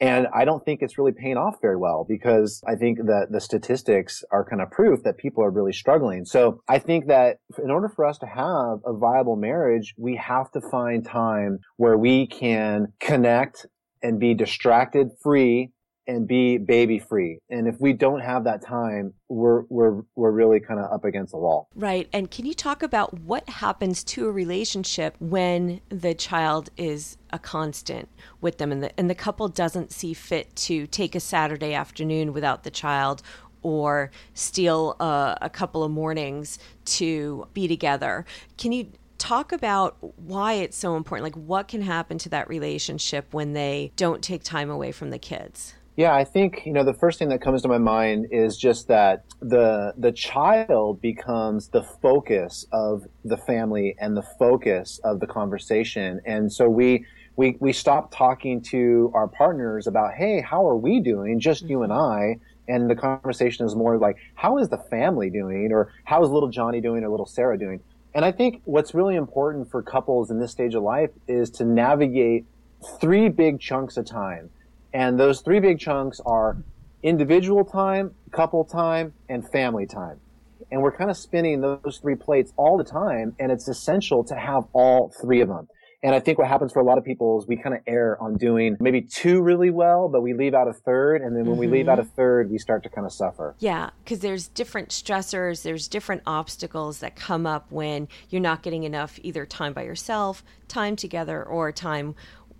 And 0.00 0.26
I 0.34 0.46
don't 0.46 0.64
think 0.64 0.80
it's 0.80 0.96
really 0.96 1.12
paying 1.12 1.36
off 1.36 1.56
very 1.60 1.76
well 1.76 2.06
because 2.08 2.62
I 2.66 2.74
think 2.74 2.98
that 2.98 3.26
the 3.30 3.40
statistics 3.40 4.24
are 4.32 4.48
kind 4.48 4.62
of 4.62 4.70
proof 4.70 5.02
that 5.02 5.18
people 5.18 5.44
are 5.44 5.50
really 5.50 5.74
struggling. 5.74 6.24
So 6.24 6.62
I 6.66 6.78
think 6.78 7.08
that 7.08 7.36
in 7.62 7.70
order 7.70 7.88
for 7.88 8.06
us 8.06 8.16
to 8.18 8.26
have 8.26 8.78
a 8.86 8.96
viable 8.96 9.36
marriage, 9.36 9.94
we 9.98 10.16
have 10.16 10.50
to 10.52 10.60
find 10.70 11.04
time 11.04 11.58
where 11.76 11.98
we 11.98 12.26
can 12.26 12.94
connect 12.98 13.66
and 14.02 14.18
be 14.18 14.32
distracted 14.32 15.08
free 15.22 15.70
and 16.10 16.26
be 16.26 16.58
baby 16.58 16.98
free. 16.98 17.38
And 17.48 17.68
if 17.68 17.80
we 17.80 17.92
don't 17.92 18.20
have 18.20 18.44
that 18.44 18.62
time, 18.62 19.14
we're 19.28 19.62
we're 19.68 20.02
we're 20.16 20.32
really 20.32 20.60
kind 20.60 20.80
of 20.80 20.90
up 20.90 21.04
against 21.04 21.32
the 21.32 21.38
wall. 21.38 21.68
Right. 21.74 22.08
And 22.12 22.30
can 22.30 22.46
you 22.46 22.54
talk 22.54 22.82
about 22.82 23.20
what 23.20 23.48
happens 23.48 24.02
to 24.04 24.26
a 24.26 24.32
relationship 24.32 25.14
when 25.20 25.80
the 25.88 26.14
child 26.14 26.70
is 26.76 27.16
a 27.30 27.38
constant 27.38 28.08
with 28.40 28.58
them 28.58 28.72
and 28.72 28.82
the 28.82 28.98
and 28.98 29.08
the 29.08 29.14
couple 29.14 29.46
doesn't 29.48 29.92
see 29.92 30.12
fit 30.12 30.54
to 30.56 30.86
take 30.88 31.14
a 31.14 31.20
Saturday 31.20 31.74
afternoon 31.74 32.32
without 32.32 32.64
the 32.64 32.70
child 32.70 33.22
or 33.62 34.10
steal 34.34 34.96
a, 35.00 35.38
a 35.42 35.50
couple 35.50 35.84
of 35.84 35.90
mornings 35.90 36.58
to 36.86 37.46
be 37.52 37.68
together. 37.68 38.24
Can 38.56 38.72
you 38.72 38.90
talk 39.18 39.52
about 39.52 39.98
why 40.16 40.54
it's 40.54 40.78
so 40.78 40.96
important? 40.96 41.24
Like 41.24 41.46
what 41.46 41.68
can 41.68 41.82
happen 41.82 42.16
to 42.18 42.30
that 42.30 42.48
relationship 42.48 43.32
when 43.32 43.52
they 43.52 43.92
don't 43.94 44.22
take 44.22 44.42
time 44.42 44.70
away 44.70 44.90
from 44.92 45.10
the 45.10 45.18
kids? 45.18 45.74
Yeah, 46.00 46.14
I 46.14 46.24
think 46.24 46.62
you 46.64 46.72
know 46.72 46.82
the 46.82 46.94
first 46.94 47.18
thing 47.18 47.28
that 47.28 47.42
comes 47.42 47.60
to 47.60 47.68
my 47.68 47.76
mind 47.76 48.28
is 48.30 48.56
just 48.56 48.88
that 48.88 49.22
the 49.40 49.92
the 49.98 50.12
child 50.12 51.02
becomes 51.02 51.68
the 51.68 51.82
focus 51.82 52.64
of 52.72 53.06
the 53.22 53.36
family 53.36 53.96
and 54.00 54.16
the 54.16 54.22
focus 54.22 54.98
of 55.04 55.20
the 55.20 55.26
conversation, 55.26 56.22
and 56.24 56.50
so 56.50 56.70
we 56.70 57.04
we 57.36 57.58
we 57.60 57.74
stop 57.74 58.10
talking 58.10 58.62
to 58.70 59.12
our 59.12 59.28
partners 59.28 59.86
about 59.86 60.14
hey, 60.14 60.40
how 60.40 60.66
are 60.66 60.74
we 60.74 61.00
doing? 61.00 61.38
Just 61.38 61.64
you 61.64 61.82
and. 61.82 61.92
I, 61.92 62.36
and 62.66 62.88
the 62.88 62.96
conversation 62.96 63.66
is 63.66 63.76
more 63.76 63.98
like 63.98 64.16
how 64.36 64.56
is 64.56 64.70
the 64.70 64.78
family 64.78 65.28
doing, 65.28 65.68
or 65.70 65.92
how 66.04 66.24
is 66.24 66.30
little 66.30 66.48
Johnny 66.48 66.80
doing, 66.80 67.04
or 67.04 67.10
little 67.10 67.26
Sarah 67.26 67.58
doing? 67.58 67.78
And 68.14 68.24
I 68.24 68.32
think 68.32 68.62
what's 68.64 68.94
really 68.94 69.16
important 69.16 69.70
for 69.70 69.82
couples 69.82 70.30
in 70.30 70.40
this 70.40 70.50
stage 70.50 70.74
of 70.74 70.82
life 70.82 71.10
is 71.28 71.50
to 71.58 71.66
navigate 71.66 72.46
three 72.98 73.28
big 73.28 73.60
chunks 73.60 73.98
of 73.98 74.06
time 74.06 74.48
and 74.92 75.18
those 75.18 75.40
three 75.40 75.60
big 75.60 75.78
chunks 75.78 76.20
are 76.26 76.56
individual 77.02 77.64
time, 77.64 78.14
couple 78.30 78.64
time, 78.64 79.12
and 79.28 79.48
family 79.50 79.86
time. 79.86 80.20
And 80.70 80.82
we're 80.82 80.96
kind 80.96 81.10
of 81.10 81.16
spinning 81.16 81.60
those 81.60 81.98
three 82.00 82.14
plates 82.14 82.52
all 82.56 82.76
the 82.76 82.84
time. 82.84 83.34
And 83.38 83.50
it's 83.50 83.68
essential 83.68 84.24
to 84.24 84.34
have 84.34 84.64
all 84.72 85.12
three 85.20 85.40
of 85.40 85.48
them. 85.48 85.68
And 86.02 86.14
I 86.14 86.20
think 86.20 86.38
what 86.38 86.48
happens 86.48 86.72
for 86.72 86.80
a 86.80 86.84
lot 86.84 86.96
of 86.96 87.04
people 87.04 87.38
is 87.38 87.46
we 87.46 87.56
kind 87.56 87.74
of 87.74 87.82
err 87.86 88.16
on 88.22 88.38
doing 88.38 88.76
maybe 88.80 89.02
two 89.02 89.42
really 89.42 89.70
well, 89.70 90.08
but 90.08 90.22
we 90.22 90.32
leave 90.32 90.54
out 90.54 90.66
a 90.66 90.72
third. 90.72 91.20
And 91.20 91.36
then 91.36 91.44
when 91.44 91.52
mm-hmm. 91.52 91.60
we 91.60 91.66
leave 91.66 91.88
out 91.88 91.98
a 91.98 92.02
mm-hmm. 92.02 92.14
third, 92.14 92.50
we 92.50 92.56
start 92.56 92.82
to 92.84 92.88
kind 92.88 93.06
of 93.06 93.12
suffer. 93.12 93.54
Yeah, 93.58 93.90
because 94.02 94.20
there's 94.20 94.48
different 94.48 94.88
stressors, 94.88 95.62
there's 95.62 95.88
different 95.88 96.22
obstacles 96.26 97.00
that 97.00 97.16
come 97.16 97.46
up 97.46 97.70
when 97.70 98.08
you're 98.30 98.40
not 98.40 98.62
getting 98.62 98.84
enough 98.84 99.18
either 99.22 99.44
time 99.44 99.74
by 99.74 99.82
yourself, 99.82 100.42
time 100.68 100.96
together, 100.96 101.44
or 101.44 101.70
time 101.70 102.14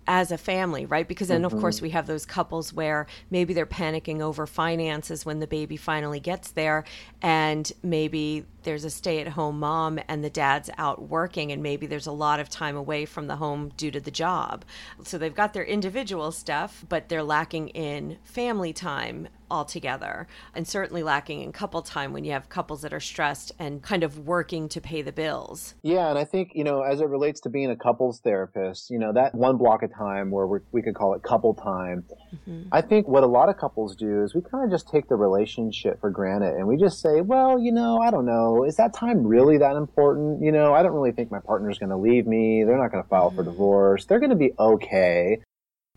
as 0.07 0.31
a 0.31 0.37
family, 0.37 0.85
right? 0.85 1.07
Because 1.07 1.27
then, 1.27 1.43
mm-hmm. 1.43 1.55
of 1.55 1.61
course, 1.61 1.81
we 1.81 1.91
have 1.91 2.07
those 2.07 2.25
couples 2.25 2.73
where 2.73 3.07
maybe 3.29 3.53
they're 3.53 3.65
panicking 3.65 4.21
over 4.21 4.47
finances 4.47 5.25
when 5.25 5.39
the 5.39 5.47
baby 5.47 5.77
finally 5.77 6.19
gets 6.19 6.51
there, 6.51 6.83
and 7.21 7.71
maybe 7.83 8.45
there's 8.63 8.85
a 8.85 8.89
stay 8.89 9.19
at 9.19 9.27
home 9.29 9.59
mom 9.59 9.99
and 10.07 10.23
the 10.23 10.29
dad's 10.29 10.69
out 10.77 11.09
working, 11.09 11.51
and 11.51 11.61
maybe 11.63 11.85
there's 11.85 12.07
a 12.07 12.11
lot 12.11 12.39
of 12.39 12.49
time 12.49 12.75
away 12.75 13.05
from 13.05 13.27
the 13.27 13.35
home 13.35 13.71
due 13.77 13.91
to 13.91 13.99
the 13.99 14.11
job. 14.11 14.65
So 15.03 15.17
they've 15.17 15.33
got 15.33 15.53
their 15.53 15.65
individual 15.65 16.31
stuff, 16.31 16.83
but 16.89 17.09
they're 17.09 17.23
lacking 17.23 17.69
in 17.69 18.17
family 18.23 18.73
time 18.73 19.27
altogether, 19.51 20.27
and 20.55 20.67
certainly 20.67 21.03
lacking 21.03 21.41
in 21.41 21.51
couple 21.51 21.81
time 21.81 22.13
when 22.13 22.23
you 22.23 22.31
have 22.31 22.49
couples 22.49 22.81
that 22.81 22.93
are 22.93 22.99
stressed 22.99 23.51
and 23.59 23.83
kind 23.83 24.03
of 24.03 24.19
working 24.19 24.69
to 24.69 24.79
pay 24.79 25.01
the 25.01 25.11
bills. 25.11 25.75
Yeah, 25.83 26.09
and 26.09 26.17
I 26.17 26.23
think, 26.23 26.51
you 26.55 26.63
know, 26.63 26.81
as 26.81 27.01
it 27.01 27.07
relates 27.07 27.41
to 27.41 27.49
being 27.49 27.69
a 27.69 27.75
couples 27.75 28.21
therapist, 28.23 28.89
you 28.89 28.97
know, 28.97 29.11
that 29.13 29.35
one 29.35 29.57
block 29.57 29.83
of 29.83 29.93
time 29.93 30.31
where 30.31 30.47
we 30.47 30.81
could 30.81 30.95
call 30.95 31.13
it 31.13 31.21
couple 31.23 31.53
time, 31.53 32.05
mm-hmm. 32.33 32.69
I 32.71 32.81
think 32.81 33.07
what 33.07 33.23
a 33.23 33.27
lot 33.27 33.49
of 33.49 33.57
couples 33.57 33.95
do 33.95 34.23
is 34.23 34.33
we 34.33 34.41
kind 34.41 34.63
of 34.63 34.71
just 34.71 34.87
take 34.89 35.09
the 35.09 35.15
relationship 35.15 35.99
for 35.99 36.09
granted 36.09 36.55
and 36.55 36.67
we 36.67 36.77
just 36.77 37.01
say, 37.01 37.21
well, 37.21 37.59
you 37.59 37.73
know, 37.73 37.99
I 37.99 38.09
don't 38.09 38.25
know, 38.25 38.63
is 38.63 38.77
that 38.77 38.93
time 38.93 39.27
really 39.27 39.57
that 39.57 39.75
important? 39.75 40.41
You 40.41 40.51
know, 40.51 40.73
I 40.73 40.81
don't 40.83 40.93
really 40.93 41.11
think 41.11 41.31
my 41.31 41.41
partner's 41.45 41.77
going 41.77 41.89
to 41.89 41.97
leave 41.97 42.25
me. 42.25 42.63
They're 42.63 42.77
not 42.77 42.91
going 42.91 43.03
to 43.03 43.09
file 43.09 43.27
mm-hmm. 43.27 43.35
for 43.35 43.43
divorce. 43.43 44.05
They're 44.05 44.19
going 44.19 44.31
to 44.31 44.35
be 44.35 44.53
okay. 44.57 45.41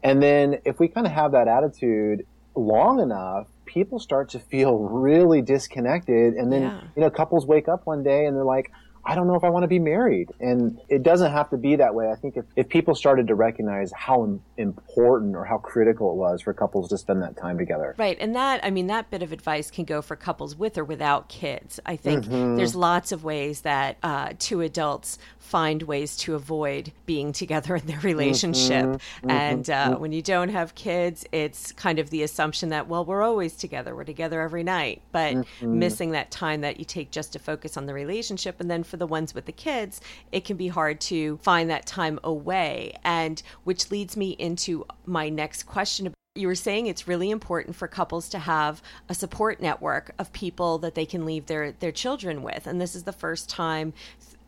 And 0.03 0.23
then 0.23 0.57
if 0.67 0.79
we 0.79 0.89
kind 0.89 1.07
of 1.07 1.13
have 1.13 1.33
that 1.33 1.49
attitude 1.49 2.25
long 2.55 3.01
enough, 3.01 3.49
people 3.65 3.99
start 3.99 4.31
to 4.31 4.39
feel 4.39 4.79
really 4.79 5.43
disconnected. 5.43 6.35
And 6.35 6.53
then, 6.53 6.63
yeah. 6.63 6.81
you 6.97 7.03
know, 7.03 7.11
couples 7.11 7.47
wake 7.47 7.69
up 7.69 7.87
one 7.87 8.03
day 8.03 8.27
and 8.27 8.37
they're 8.37 8.45
like, 8.45 8.71
I 9.07 9.15
don't 9.15 9.27
know 9.27 9.35
if 9.35 9.45
I 9.45 9.51
want 9.51 9.65
to 9.65 9.69
be 9.69 9.79
married. 9.79 10.33
And 10.41 10.81
it 10.89 11.03
doesn't 11.03 11.31
have 11.33 11.51
to 11.51 11.57
be 11.57 11.77
that 11.77 11.95
way. 11.95 12.11
I 12.11 12.15
think 12.15 12.37
if, 12.37 12.45
if 12.57 12.69
people 12.69 12.95
started 12.95 13.27
to 13.29 13.35
recognize 13.35 13.93
how 13.93 14.39
important 14.57 15.37
or 15.37 15.45
how 15.45 15.59
critical 15.59 16.13
it 16.13 16.17
was 16.17 16.43
for 16.43 16.53
couples 16.53 16.89
to 16.89 16.99
spend 16.99 17.23
that 17.23 17.37
time 17.37 17.59
together. 17.59 17.95
Right. 17.99 18.17
And 18.21 18.35
that, 18.35 18.65
I 18.65 18.71
mean, 18.71 18.87
that 18.89 19.11
bit 19.11 19.23
of 19.23 19.33
advice 19.33 19.71
can 19.71 19.85
go 19.85 20.03
for 20.03 20.17
couples 20.17 20.57
with 20.57 20.79
or 20.79 20.85
without 20.85 21.29
kids. 21.29 21.81
I 21.85 21.97
think 21.97 22.25
mm-hmm. 22.25 22.57
there's 22.57 22.75
lots 22.75 23.13
of 23.13 23.25
ways 23.25 23.63
that 23.63 23.99
uh, 24.03 24.33
two 24.39 24.61
adults 24.61 25.19
find 25.39 25.83
ways 25.83 26.17
to 26.17 26.35
avoid 26.35 26.91
being 27.05 27.31
together 27.33 27.77
in 27.77 27.87
their 27.87 28.01
relationship. 28.01 28.87
Mm-hmm. 28.87 29.31
And 29.31 29.71
uh, 29.71 29.91
mm-hmm. 29.91 30.01
when 30.01 30.13
you 30.13 30.23
don't 30.23 30.49
have 30.49 30.75
kids, 30.75 31.27
it's 31.33 31.73
kind 31.73 31.99
of 31.99 32.09
the 32.11 32.23
assumption 32.23 32.71
that, 32.71 32.89
well, 32.89 33.05
we're 33.05 33.23
always 33.23 33.55
together, 33.55 33.95
we're 33.95 34.05
together 34.05 34.41
every 34.41 34.63
night, 34.63 35.03
but 35.13 35.35
mm-hmm. 35.35 35.79
missing 35.79 36.13
that 36.13 36.31
time 36.31 36.63
that 36.63 36.79
you 36.79 36.85
take 36.87 37.11
just 37.11 37.35
to 37.35 37.39
focus 37.39 37.77
on 37.77 37.85
the 37.85 37.93
relationship. 37.93 38.59
And 38.59 38.71
then 38.71 38.83
for 38.95 38.99
the 38.99 39.07
ones 39.09 39.35
with 39.35 39.47
the 39.47 39.51
kids, 39.51 40.01
it 40.31 40.45
can 40.45 40.57
be 40.57 40.69
hard 40.69 41.01
to 41.01 41.37
find 41.39 41.69
that 41.69 41.85
time 41.85 42.21
away. 42.23 42.97
And 43.03 43.43
which 43.65 43.91
leads 43.91 44.17
me 44.17 44.37
into 44.39 44.85
my 45.05 45.29
next 45.29 45.65
question 45.65 46.15
you 46.37 46.49
were 46.49 46.55
saying 46.57 46.89
it's 46.89 47.07
really 47.07 47.31
important 47.31 47.77
for 47.77 47.87
couples 47.87 48.29
to 48.29 48.41
have 48.41 48.83
a 49.09 49.15
support 49.15 49.61
network 49.61 50.11
of 50.19 50.33
people 50.33 50.79
that 50.79 50.97
they 50.97 51.07
can 51.07 51.25
leave 51.25 51.47
their 51.47 51.71
their 51.71 51.93
children 51.93 52.43
with 52.43 52.67
and 52.67 52.81
this 52.81 52.97
is 52.97 53.05
the 53.05 53.13
first 53.13 53.49
time 53.49 53.93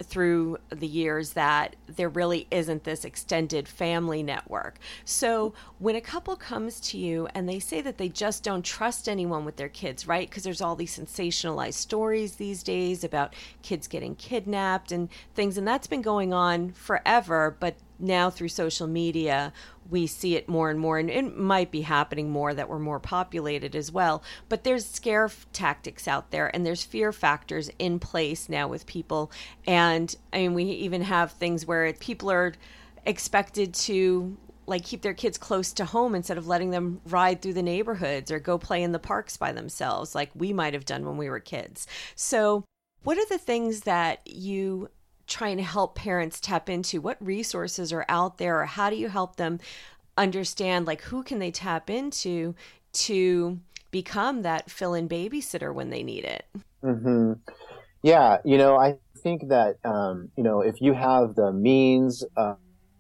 through 0.03 0.59
the 0.71 0.87
years 0.87 1.35
that 1.35 1.77
there 1.87 2.09
really 2.09 2.47
isn't 2.51 2.85
this 2.85 3.05
extended 3.05 3.67
family 3.67 4.23
network. 4.23 4.79
So 5.05 5.55
when 5.79 5.97
a 5.97 6.01
couple 6.01 6.37
comes 6.37 6.81
to 6.81 6.99
you 6.99 7.29
and 7.35 7.49
they 7.49 7.59
say 7.59 7.81
that 7.81 7.97
they 7.97 8.09
just 8.09 8.43
don't 8.43 8.65
trust 8.65 9.09
anyone 9.09 9.45
with 9.45 9.57
their 9.57 9.69
kids, 9.69 10.07
right? 10.07 10.29
Because 10.29 10.43
there's 10.43 10.61
all 10.61 10.77
these 10.77 10.99
sensationalized 10.99 11.75
stories 11.75 12.37
these 12.37 12.63
days 12.63 13.05
about 13.05 13.35
kids 13.63 13.89
getting 13.89 14.15
kidnapped 14.17 14.93
and 14.93 15.09
things, 15.35 15.57
and 15.57 15.67
that's 15.67 15.87
been 15.87 16.03
going 16.03 16.35
on 16.35 16.73
forever, 16.73 17.57
but 17.59 17.77
now 17.99 18.31
through 18.31 18.49
social 18.49 18.87
media 18.87 19.53
we 19.91 20.07
see 20.07 20.37
it 20.37 20.49
more 20.49 20.71
and 20.71 20.81
more 20.81 20.99
and 20.99 21.11
it 21.11 21.37
might 21.37 21.71
be 21.71 21.83
happening 21.83 22.31
more 22.31 22.53
that 22.55 22.69
we're 22.69 22.79
more 22.79 23.01
populated 23.01 23.77
as 23.77 23.93
well. 23.93 24.23
But 24.49 24.65
there's 24.65 24.85
scare 24.85 25.31
tactics 25.53 26.09
out 26.09 26.31
there 26.31 26.55
and 26.55 26.67
there's 26.67 26.85
fear 26.85 27.13
factors 27.13 27.71
in 27.79 27.99
place 27.99 28.49
now 28.49 28.69
with 28.69 28.87
people. 28.87 29.31
And 29.67 30.15
i 30.33 30.39
mean 30.39 30.55
we 30.55 30.65
even 30.65 31.03
have 31.03 31.33
things 31.33 31.67
where 31.67 31.93
people 31.93 32.31
are 32.31 32.55
expected 33.05 33.73
to 33.75 34.37
like 34.67 34.85
keep 34.85 35.03
their 35.03 35.15
kids 35.15 35.39
close 35.39 35.73
to 35.73 35.85
home 35.85 36.15
instead 36.15 36.39
of 36.39 36.49
letting 36.49 36.71
them 36.71 37.01
ride 37.07 37.41
through 37.41 37.55
the 37.55 37.63
neighborhoods 37.63 38.31
or 38.31 38.41
go 38.41 38.59
play 38.59 38.83
in 38.83 38.93
the 38.93 38.99
parks 38.99 39.37
by 39.37 39.53
themselves 39.53 40.15
like 40.15 40.31
we 40.35 40.53
might 40.53 40.75
have 40.75 40.85
done 40.85 41.07
when 41.07 41.17
we 41.17 41.31
were 41.31 41.41
kids. 41.41 41.87
So 42.17 42.65
what 43.05 43.19
are 43.19 43.27
the 43.27 43.39
things 43.39 43.83
that 43.83 44.21
you 44.27 44.91
trying 45.27 45.57
to 45.57 45.63
help 45.63 45.95
parents 45.95 46.41
tap 46.41 46.69
into 46.69 47.01
what 47.01 47.17
resources 47.25 47.93
are 47.93 48.05
out 48.09 48.39
there 48.39 48.61
or 48.61 48.67
how 48.67 48.91
do 48.91 48.97
you 48.97 49.09
help 49.09 49.37
them 49.37 49.59
understand 50.17 50.87
like 50.87 51.03
who 51.03 51.23
can 51.23 51.39
they 51.39 51.51
tap 51.51 51.91
into 51.91 52.55
to 52.93 53.59
become 53.91 54.43
that 54.43 54.71
fill-in 54.71 55.09
babysitter 55.09 55.75
when 55.75 55.91
they 55.91 56.03
need 56.03 56.25
it 56.25 56.47
mm-hmm. 56.83 57.33
yeah 58.03 58.39
you 58.45 58.57
know 58.57 58.77
i 58.77 58.97
think 59.23 59.49
that 59.49 59.77
um, 59.85 60.31
you 60.37 60.45
know 60.45 60.61
if 60.61 60.81
you 60.81 60.93
have 60.93 61.35
the 61.35 61.53
means 61.53 62.25
uh, 62.37 62.55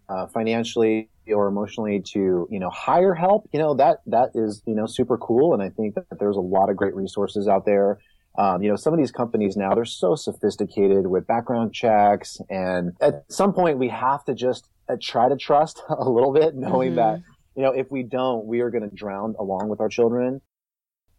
uh, 0.08 0.26
financially 0.26 1.08
or 1.28 1.48
emotionally 1.48 2.00
to 2.00 2.46
you 2.50 2.60
know 2.60 2.70
hire 2.70 3.14
help 3.14 3.48
you 3.52 3.58
know 3.58 3.74
that 3.74 3.98
that 4.06 4.30
is 4.34 4.62
you 4.66 4.74
know 4.74 4.86
super 4.86 5.16
cool 5.18 5.54
and 5.54 5.62
i 5.62 5.68
think 5.70 5.94
that 5.94 6.04
there's 6.18 6.36
a 6.36 6.40
lot 6.40 6.70
of 6.70 6.76
great 6.76 6.94
resources 6.94 7.48
out 7.48 7.64
there 7.64 7.98
um, 8.38 8.62
you 8.62 8.68
know, 8.68 8.76
some 8.76 8.92
of 8.92 8.98
these 8.98 9.12
companies 9.12 9.56
now, 9.56 9.74
they're 9.74 9.84
so 9.84 10.14
sophisticated 10.14 11.06
with 11.06 11.26
background 11.26 11.72
checks. 11.72 12.38
And 12.50 12.92
at 13.00 13.24
some 13.30 13.52
point, 13.52 13.78
we 13.78 13.88
have 13.88 14.24
to 14.24 14.34
just 14.34 14.68
uh, 14.88 14.96
try 15.00 15.28
to 15.28 15.36
trust 15.36 15.82
a 15.88 16.08
little 16.08 16.32
bit, 16.32 16.54
knowing 16.54 16.90
mm-hmm. 16.90 16.96
that, 16.96 17.22
you 17.54 17.62
know, 17.62 17.72
if 17.72 17.90
we 17.90 18.02
don't, 18.02 18.46
we 18.46 18.60
are 18.60 18.70
going 18.70 18.88
to 18.88 18.94
drown 18.94 19.34
along 19.38 19.68
with 19.68 19.80
our 19.80 19.88
children. 19.88 20.40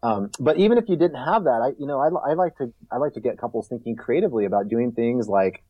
Um, 0.04 0.30
but 0.40 0.58
even 0.58 0.78
if 0.78 0.88
you 0.88 0.96
didn't 0.96 1.24
have 1.24 1.46
that, 1.46 1.62
I, 1.64 1.70
you 1.80 1.88
know, 1.88 2.00
I, 2.00 2.32
I 2.32 2.34
like 2.36 2.56
to, 2.58 2.72
I 2.92 2.98
like 2.98 3.14
to 3.14 3.20
get 3.20 3.40
couples 3.40 3.68
thinking 3.68 3.96
creatively 3.96 4.46
about 4.46 4.70
doing 4.70 4.92
things 4.92 5.28
like, 5.28 5.64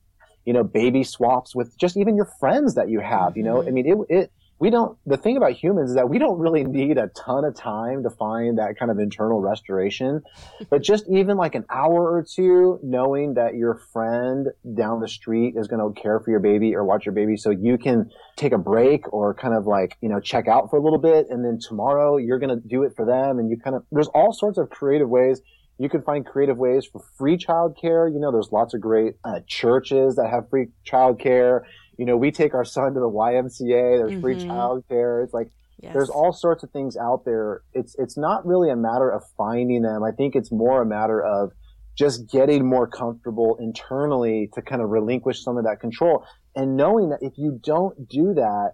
you 0.43 0.51
know, 0.51 0.63
baby 0.63 1.03
swaps 1.03 1.55
with 1.55 1.77
just 1.77 1.95
even 1.95 2.17
your 2.17 2.29
friends 2.39 2.75
that 2.75 2.89
you 2.89 2.99
have, 2.99 3.37
you 3.37 3.43
know, 3.43 3.55
mm-hmm. 3.55 3.67
I 3.69 3.71
mean, 3.71 4.05
it, 4.09 4.15
it, 4.17 4.31
we 4.59 4.69
don't 4.69 4.97
the 5.05 5.17
thing 5.17 5.37
about 5.37 5.53
humans 5.53 5.91
is 5.91 5.95
that 5.95 6.09
we 6.09 6.17
don't 6.17 6.39
really 6.39 6.63
need 6.63 6.97
a 6.97 7.07
ton 7.09 7.45
of 7.45 7.55
time 7.55 8.03
to 8.03 8.09
find 8.09 8.57
that 8.57 8.77
kind 8.77 8.89
of 8.89 8.99
internal 8.99 9.39
restoration. 9.39 10.21
But 10.69 10.81
just 10.81 11.05
even 11.09 11.37
like 11.37 11.55
an 11.55 11.65
hour 11.69 12.11
or 12.11 12.23
two 12.23 12.79
knowing 12.83 13.35
that 13.35 13.55
your 13.55 13.75
friend 13.93 14.47
down 14.75 14.99
the 14.99 15.07
street 15.07 15.53
is 15.55 15.67
going 15.67 15.79
to 15.79 15.99
care 15.99 16.19
for 16.19 16.31
your 16.31 16.39
baby 16.39 16.75
or 16.75 16.83
watch 16.83 17.05
your 17.05 17.13
baby 17.13 17.37
so 17.37 17.51
you 17.51 17.77
can 17.77 18.09
take 18.35 18.51
a 18.51 18.57
break 18.57 19.11
or 19.13 19.33
kind 19.33 19.53
of 19.53 19.65
like 19.65 19.97
you 20.01 20.09
know 20.09 20.19
check 20.19 20.47
out 20.47 20.69
for 20.69 20.77
a 20.77 20.81
little 20.81 20.99
bit 20.99 21.27
and 21.29 21.45
then 21.45 21.59
tomorrow 21.59 22.17
you're 22.17 22.39
going 22.39 22.49
to 22.49 22.67
do 22.67 22.83
it 22.83 22.93
for 22.95 23.05
them 23.05 23.39
and 23.39 23.49
you 23.49 23.57
kind 23.57 23.75
of 23.75 23.83
there's 23.91 24.09
all 24.09 24.33
sorts 24.33 24.57
of 24.57 24.69
creative 24.69 25.09
ways. 25.09 25.41
You 25.79 25.89
can 25.89 26.01
find 26.01 26.25
creative 26.25 26.57
ways 26.57 26.87
for 26.91 27.01
free 27.17 27.37
childcare. 27.37 28.11
You 28.11 28.19
know, 28.19 28.31
there's 28.31 28.51
lots 28.51 28.73
of 28.73 28.81
great 28.81 29.13
uh, 29.23 29.41
churches 29.45 30.15
that 30.15 30.27
have 30.31 30.49
free 30.49 30.69
childcare 30.85 31.61
you 31.97 32.05
know, 32.05 32.17
we 32.17 32.31
take 32.31 32.53
our 32.53 32.65
son 32.65 32.93
to 32.93 32.99
the 32.99 33.09
YMCA. 33.09 33.97
There's 33.97 34.11
mm-hmm. 34.11 34.21
free 34.21 34.35
childcare. 34.35 35.23
It's 35.23 35.33
like 35.33 35.49
yes. 35.81 35.93
there's 35.93 36.09
all 36.09 36.31
sorts 36.31 36.63
of 36.63 36.71
things 36.71 36.95
out 36.97 37.25
there. 37.25 37.61
It's 37.73 37.95
it's 37.97 38.17
not 38.17 38.45
really 38.45 38.69
a 38.69 38.75
matter 38.75 39.09
of 39.09 39.23
finding 39.37 39.81
them. 39.81 40.03
I 40.03 40.11
think 40.11 40.35
it's 40.35 40.51
more 40.51 40.81
a 40.81 40.85
matter 40.85 41.21
of 41.21 41.51
just 41.97 42.29
getting 42.31 42.67
more 42.67 42.87
comfortable 42.87 43.57
internally 43.59 44.49
to 44.53 44.61
kind 44.61 44.81
of 44.81 44.89
relinquish 44.89 45.43
some 45.43 45.57
of 45.57 45.63
that 45.63 45.79
control 45.79 46.23
and 46.57 46.75
knowing 46.75 47.09
that 47.09 47.19
if 47.21 47.33
you 47.37 47.59
don't 47.63 48.09
do 48.09 48.33
that, 48.33 48.73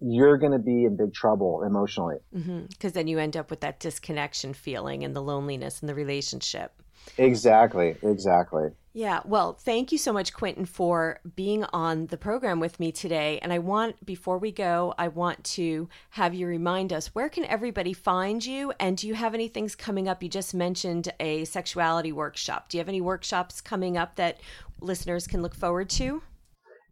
you're 0.00 0.36
going 0.36 0.52
to 0.52 0.58
be 0.58 0.84
in 0.84 0.96
big 0.96 1.14
trouble 1.14 1.62
emotionally. 1.66 2.16
Because 2.30 2.46
mm-hmm. 2.46 2.88
then 2.90 3.08
you 3.08 3.18
end 3.18 3.36
up 3.36 3.50
with 3.50 3.60
that 3.60 3.80
disconnection 3.80 4.52
feeling 4.52 5.02
and 5.02 5.16
the 5.16 5.22
loneliness 5.22 5.80
in 5.80 5.88
the 5.88 5.94
relationship. 5.94 6.72
Exactly. 7.16 7.96
Exactly. 8.02 8.68
Yeah, 8.96 9.20
well, 9.26 9.52
thank 9.52 9.92
you 9.92 9.98
so 9.98 10.10
much, 10.10 10.32
Quentin, 10.32 10.64
for 10.64 11.20
being 11.34 11.64
on 11.64 12.06
the 12.06 12.16
program 12.16 12.60
with 12.60 12.80
me 12.80 12.90
today. 12.92 13.38
And 13.42 13.52
I 13.52 13.58
want, 13.58 14.06
before 14.06 14.38
we 14.38 14.50
go, 14.50 14.94
I 14.96 15.08
want 15.08 15.44
to 15.44 15.90
have 16.08 16.32
you 16.32 16.46
remind 16.46 16.94
us 16.94 17.14
where 17.14 17.28
can 17.28 17.44
everybody 17.44 17.92
find 17.92 18.42
you? 18.42 18.72
And 18.80 18.96
do 18.96 19.06
you 19.06 19.12
have 19.12 19.34
any 19.34 19.48
things 19.48 19.74
coming 19.74 20.08
up? 20.08 20.22
You 20.22 20.30
just 20.30 20.54
mentioned 20.54 21.12
a 21.20 21.44
sexuality 21.44 22.10
workshop. 22.10 22.70
Do 22.70 22.78
you 22.78 22.80
have 22.80 22.88
any 22.88 23.02
workshops 23.02 23.60
coming 23.60 23.98
up 23.98 24.16
that 24.16 24.40
listeners 24.80 25.26
can 25.26 25.42
look 25.42 25.54
forward 25.54 25.90
to? 25.90 26.22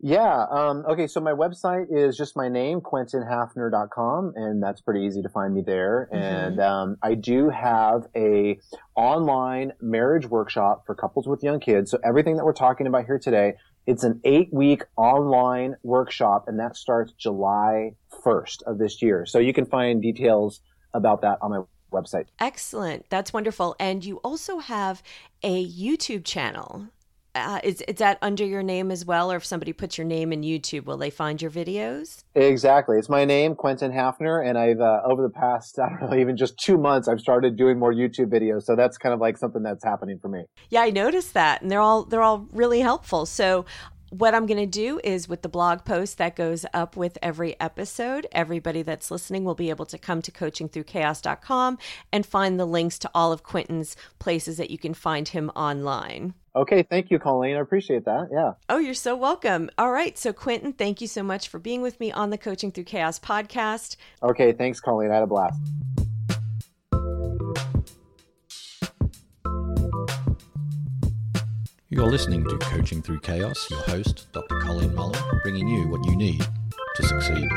Yeah. 0.06 0.44
Um, 0.50 0.84
okay. 0.86 1.06
So 1.06 1.18
my 1.22 1.32
website 1.32 1.86
is 1.90 2.14
just 2.14 2.36
my 2.36 2.50
name, 2.50 2.82
quentinhafner.com, 2.82 4.34
and 4.36 4.62
that's 4.62 4.82
pretty 4.82 5.00
easy 5.06 5.22
to 5.22 5.30
find 5.30 5.54
me 5.54 5.62
there. 5.62 6.10
Mm-hmm. 6.12 6.22
And 6.22 6.60
um, 6.60 6.96
I 7.02 7.14
do 7.14 7.48
have 7.48 8.06
a 8.14 8.58
online 8.94 9.72
marriage 9.80 10.26
workshop 10.26 10.82
for 10.84 10.94
couples 10.94 11.26
with 11.26 11.42
young 11.42 11.58
kids. 11.58 11.90
So 11.90 11.98
everything 12.04 12.36
that 12.36 12.44
we're 12.44 12.52
talking 12.52 12.86
about 12.86 13.06
here 13.06 13.18
today, 13.18 13.54
it's 13.86 14.04
an 14.04 14.20
eight 14.24 14.52
week 14.52 14.82
online 14.98 15.76
workshop, 15.82 16.48
and 16.48 16.60
that 16.60 16.76
starts 16.76 17.14
July 17.14 17.92
1st 18.26 18.62
of 18.66 18.76
this 18.76 19.00
year. 19.00 19.24
So 19.24 19.38
you 19.38 19.54
can 19.54 19.64
find 19.64 20.02
details 20.02 20.60
about 20.92 21.22
that 21.22 21.38
on 21.40 21.50
my 21.50 21.62
website. 21.90 22.26
Excellent. 22.38 23.06
That's 23.08 23.32
wonderful. 23.32 23.74
And 23.80 24.04
you 24.04 24.18
also 24.18 24.58
have 24.58 25.02
a 25.42 25.66
YouTube 25.66 26.26
channel 26.26 26.88
uh, 27.34 27.60
is 27.64 27.80
is 27.82 27.96
that 27.96 28.18
under 28.22 28.44
your 28.44 28.62
name 28.62 28.90
as 28.90 29.04
well, 29.04 29.30
or 29.32 29.36
if 29.36 29.44
somebody 29.44 29.72
puts 29.72 29.98
your 29.98 30.06
name 30.06 30.32
in 30.32 30.42
YouTube, 30.42 30.84
will 30.84 30.96
they 30.96 31.10
find 31.10 31.40
your 31.42 31.50
videos? 31.50 32.22
Exactly, 32.34 32.96
it's 32.98 33.08
my 33.08 33.24
name, 33.24 33.54
Quentin 33.54 33.92
Hafner, 33.92 34.46
and 34.46 34.56
I've 34.56 34.80
uh, 34.80 35.00
over 35.04 35.22
the 35.22 35.30
past 35.30 35.78
I 35.84 35.88
don't 35.88 36.10
know 36.10 36.16
even 36.16 36.36
just 36.36 36.58
two 36.58 36.78
months, 36.78 37.08
I've 37.08 37.20
started 37.20 37.56
doing 37.56 37.78
more 37.78 37.92
YouTube 37.92 38.26
videos. 38.26 38.62
So 38.62 38.76
that's 38.76 38.98
kind 38.98 39.12
of 39.12 39.20
like 39.20 39.36
something 39.36 39.62
that's 39.62 39.84
happening 39.84 40.18
for 40.20 40.28
me. 40.28 40.44
Yeah, 40.70 40.82
I 40.82 40.90
noticed 40.90 41.34
that, 41.34 41.62
and 41.62 41.70
they're 41.70 41.80
all 41.80 42.04
they're 42.04 42.22
all 42.22 42.46
really 42.52 42.80
helpful. 42.80 43.26
So 43.26 43.64
what 44.10 44.32
I'm 44.32 44.46
going 44.46 44.58
to 44.58 44.66
do 44.66 45.00
is 45.02 45.28
with 45.28 45.42
the 45.42 45.48
blog 45.48 45.84
post 45.84 46.18
that 46.18 46.36
goes 46.36 46.64
up 46.72 46.96
with 46.96 47.18
every 47.20 47.58
episode, 47.60 48.28
everybody 48.30 48.82
that's 48.82 49.10
listening 49.10 49.44
will 49.44 49.56
be 49.56 49.70
able 49.70 49.86
to 49.86 49.98
come 49.98 50.22
to 50.22 50.30
coachingthroughchaos.com 50.30 51.78
and 52.12 52.24
find 52.24 52.60
the 52.60 52.64
links 52.64 52.96
to 53.00 53.10
all 53.12 53.32
of 53.32 53.42
Quentin's 53.42 53.96
places 54.20 54.56
that 54.58 54.70
you 54.70 54.78
can 54.78 54.94
find 54.94 55.28
him 55.28 55.50
online. 55.56 56.34
Okay, 56.56 56.84
thank 56.84 57.10
you, 57.10 57.18
Colleen. 57.18 57.56
I 57.56 57.60
appreciate 57.60 58.04
that. 58.04 58.28
Yeah. 58.30 58.52
Oh, 58.68 58.78
you're 58.78 58.94
so 58.94 59.16
welcome. 59.16 59.70
All 59.76 59.90
right. 59.90 60.16
So, 60.16 60.32
Quentin, 60.32 60.72
thank 60.72 61.00
you 61.00 61.08
so 61.08 61.22
much 61.22 61.48
for 61.48 61.58
being 61.58 61.82
with 61.82 61.98
me 61.98 62.12
on 62.12 62.30
the 62.30 62.38
Coaching 62.38 62.70
Through 62.70 62.84
Chaos 62.84 63.18
podcast. 63.18 63.96
Okay, 64.22 64.52
thanks, 64.52 64.78
Colleen. 64.78 65.10
I 65.10 65.14
had 65.14 65.24
a 65.24 65.26
blast. 65.26 65.60
You're 71.88 72.06
listening 72.06 72.44
to 72.44 72.58
Coaching 72.58 73.02
Through 73.02 73.20
Chaos, 73.20 73.70
your 73.70 73.80
host, 73.82 74.26
Dr. 74.32 74.58
Colleen 74.60 74.94
Mullen, 74.94 75.20
bringing 75.42 75.68
you 75.68 75.88
what 75.88 76.04
you 76.06 76.16
need 76.16 76.44
to 76.96 77.02
succeed. 77.02 77.48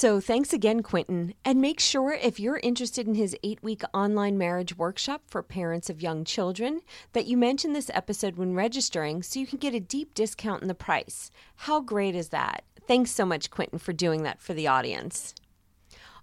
So, 0.00 0.18
thanks 0.18 0.54
again, 0.54 0.82
Quentin. 0.82 1.34
And 1.44 1.60
make 1.60 1.78
sure 1.78 2.14
if 2.14 2.40
you're 2.40 2.56
interested 2.62 3.06
in 3.06 3.16
his 3.16 3.36
eight 3.42 3.62
week 3.62 3.82
online 3.92 4.38
marriage 4.38 4.78
workshop 4.78 5.20
for 5.26 5.42
parents 5.42 5.90
of 5.90 6.00
young 6.00 6.24
children, 6.24 6.80
that 7.12 7.26
you 7.26 7.36
mention 7.36 7.74
this 7.74 7.90
episode 7.92 8.36
when 8.36 8.54
registering 8.54 9.22
so 9.22 9.38
you 9.38 9.46
can 9.46 9.58
get 9.58 9.74
a 9.74 9.78
deep 9.78 10.14
discount 10.14 10.62
in 10.62 10.68
the 10.68 10.74
price. 10.74 11.30
How 11.54 11.82
great 11.82 12.14
is 12.14 12.30
that? 12.30 12.64
Thanks 12.88 13.10
so 13.10 13.26
much, 13.26 13.50
Quentin, 13.50 13.78
for 13.78 13.92
doing 13.92 14.22
that 14.22 14.40
for 14.40 14.54
the 14.54 14.66
audience. 14.66 15.34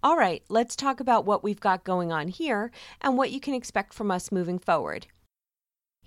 All 0.01 0.17
right, 0.17 0.41
let's 0.49 0.75
talk 0.75 0.99
about 0.99 1.25
what 1.25 1.43
we've 1.43 1.59
got 1.59 1.83
going 1.83 2.11
on 2.11 2.29
here 2.29 2.71
and 2.99 3.15
what 3.15 3.29
you 3.29 3.39
can 3.39 3.53
expect 3.53 3.93
from 3.93 4.09
us 4.09 4.31
moving 4.31 4.57
forward. 4.57 5.05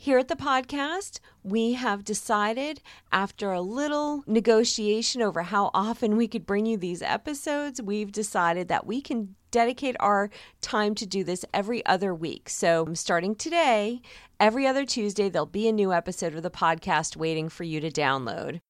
Here 0.03 0.17
at 0.17 0.29
the 0.29 0.35
podcast, 0.35 1.21
we 1.43 1.75
have 1.75 2.07
decided 2.07 2.81
after 3.13 3.53
a 3.53 3.61
little 3.61 4.25
negotiation 4.27 5.21
over 5.21 5.43
how 5.43 5.71
often 5.75 6.17
we 6.17 6.27
could 6.27 6.47
bring 6.47 6.65
you 6.65 6.79
these 6.79 7.03
episodes, 7.03 7.83
we've 7.83 8.11
decided 8.11 8.69
that 8.69 8.87
we 8.87 9.03
can 9.03 9.35
dedicate 9.51 9.97
our 10.01 10.31
time 10.63 10.95
to 10.95 11.05
do 11.05 11.23
this 11.23 11.45
every 11.53 11.85
other 11.85 12.15
week. 12.15 12.49
So, 12.49 12.95
starting 12.95 13.35
today, 13.35 14.01
every 14.41 14.67
other 14.67 14.87
Tuesday, 14.87 15.29
there'll 15.29 15.45
be 15.45 15.69
a 15.69 15.73
new 15.73 15.93
episode 15.93 16.35
of 16.35 16.43
the 16.43 16.51
podcast 16.51 17.15
waiting 17.15 17.51
for 17.51 17.65
you 17.65 17.79
to 17.83 17.91
download. 17.91 18.61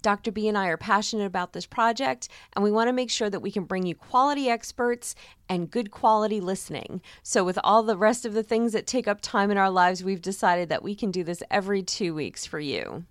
Dr. 0.00 0.32
B 0.32 0.48
and 0.48 0.56
I 0.56 0.66
are 0.68 0.76
passionate 0.76 1.26
about 1.26 1.52
this 1.52 1.66
project, 1.66 2.28
and 2.54 2.62
we 2.62 2.70
want 2.70 2.88
to 2.88 2.92
make 2.92 3.10
sure 3.10 3.30
that 3.30 3.40
we 3.40 3.50
can 3.50 3.64
bring 3.64 3.86
you 3.86 3.94
quality 3.94 4.48
experts 4.48 5.14
and 5.48 5.70
good 5.70 5.90
quality 5.90 6.40
listening. 6.40 7.00
So, 7.22 7.44
with 7.44 7.58
all 7.64 7.82
the 7.82 7.96
rest 7.96 8.24
of 8.24 8.34
the 8.34 8.42
things 8.42 8.72
that 8.72 8.86
take 8.86 9.08
up 9.08 9.20
time 9.20 9.50
in 9.50 9.58
our 9.58 9.70
lives, 9.70 10.04
we've 10.04 10.22
decided 10.22 10.68
that 10.68 10.82
we 10.82 10.94
can 10.94 11.10
do 11.10 11.24
this 11.24 11.42
every 11.50 11.82
two 11.82 12.14
weeks 12.14 12.46
for 12.46 12.60
you. 12.60 13.04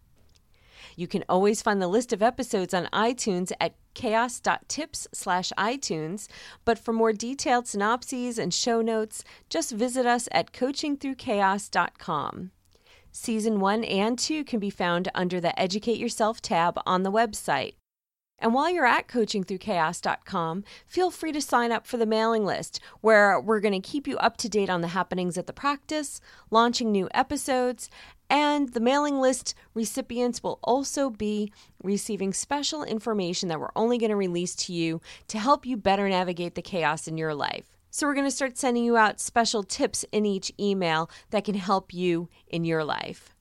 You 0.98 1.08
can 1.08 1.24
always 1.30 1.62
find 1.62 1.80
the 1.80 1.88
list 1.88 2.12
of 2.12 2.24
episodes 2.24 2.74
on 2.74 2.88
iTunes 2.88 3.52
at 3.62 3.76
chaos.tips 3.94 5.08
slash 5.14 5.54
iTunes. 5.58 6.28
But 6.66 6.80
for 6.80 6.92
more 6.92 7.14
detailed 7.14 7.68
synopses 7.68 8.40
and 8.40 8.52
show 8.54 8.82
notes, 8.82 9.24
just 9.48 9.72
visit 9.72 10.08
us 10.08 10.28
at 10.32 10.52
coachingthroughchaos.com. 10.54 12.52
Season 13.20 13.60
1 13.60 13.84
and 13.84 14.18
2 14.18 14.44
can 14.44 14.60
be 14.60 14.70
found 14.70 15.10
under 15.16 15.42
the 15.42 15.60
Educate 15.60 15.98
Yourself 15.98 16.40
tab 16.40 16.80
on 16.86 17.02
the 17.02 17.12
website. 17.12 17.74
And 18.38 18.54
while 18.54 18.70
you're 18.70 18.86
at 18.86 19.08
coachingthroughchaos.com, 19.08 20.64
feel 20.86 21.10
free 21.10 21.32
to 21.32 21.42
sign 21.42 21.72
up 21.72 21.88
for 21.88 21.98
the 21.98 22.06
mailing 22.06 22.46
list 22.46 22.80
where 23.02 23.42
we're 23.42 23.60
going 23.60 23.74
to 23.74 23.80
keep 23.80 24.08
you 24.08 24.18
up 24.20 24.38
to 24.38 24.48
date 24.48 24.70
on 24.70 24.82
the 24.82 24.90
happenings 24.90 25.36
at 25.36 25.48
the 25.48 25.52
practice, 25.52 26.22
launching 26.52 26.92
new 26.92 27.10
episodes, 27.12 27.90
and 28.30 28.74
the 28.74 28.80
mailing 28.80 29.20
list 29.20 29.56
recipients 29.74 30.44
will 30.44 30.60
also 30.64 31.10
be 31.10 31.52
receiving 31.82 32.32
special 32.32 32.84
information 32.84 33.50
that 33.50 33.60
we're 33.60 33.72
only 33.76 33.98
going 33.98 34.12
to 34.12 34.16
release 34.16 34.56
to 34.56 34.74
you 34.74 35.02
to 35.28 35.40
help 35.40 35.66
you 35.66 35.76
better 35.76 36.08
navigate 36.08 36.54
the 36.54 36.62
chaos 36.62 37.08
in 37.08 37.18
your 37.18 37.34
life. 37.34 37.77
So, 37.98 38.06
we're 38.06 38.14
going 38.14 38.28
to 38.28 38.32
start 38.32 38.60
sending 38.60 38.84
you 38.84 38.96
out 38.96 39.20
special 39.20 39.64
tips 39.64 40.06
in 40.12 40.24
each 40.24 40.52
email 40.60 41.10
that 41.32 41.46
can 41.46 41.56
help 41.56 41.96
you 41.96 42.30
in 42.48 42.64
your 42.64 42.84
life. 42.84 43.34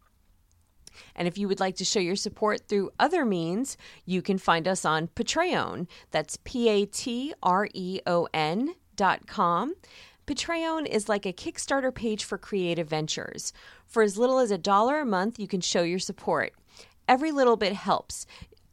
And 1.14 1.29
if 1.29 1.37
you 1.37 1.47
would 1.47 1.61
like 1.61 1.77
to 1.77 1.85
show 1.85 2.01
your 2.01 2.16
support 2.16 2.66
through 2.66 2.90
other 2.99 3.27
means, 3.27 3.77
you 4.07 4.23
can 4.23 4.38
find 4.38 4.66
us 4.66 4.87
on 4.87 5.09
Patreon. 5.09 5.88
That's 6.11 6.38
P 6.42 6.71
A 6.71 6.87
T 6.87 7.35
R 7.42 7.69
E 7.75 8.01
O 8.07 8.29
N 8.33 8.75
dot 8.97 9.27
com. 9.27 9.75
Patreon 10.27 10.87
is 10.87 11.07
like 11.07 11.27
a 11.27 11.35
Kickstarter 11.35 11.95
page 11.95 12.25
for 12.25 12.38
creative 12.38 12.88
ventures. 12.88 13.53
For 13.87 14.03
as 14.03 14.16
little 14.16 14.38
as 14.38 14.51
a 14.51 14.57
dollar 14.57 15.01
a 15.01 15.05
month, 15.05 15.38
you 15.38 15.47
can 15.47 15.61
show 15.61 15.83
your 15.83 15.99
support. 15.99 16.55
Every 17.07 17.31
little 17.31 17.59
bit 17.59 17.75
helps 17.75 18.25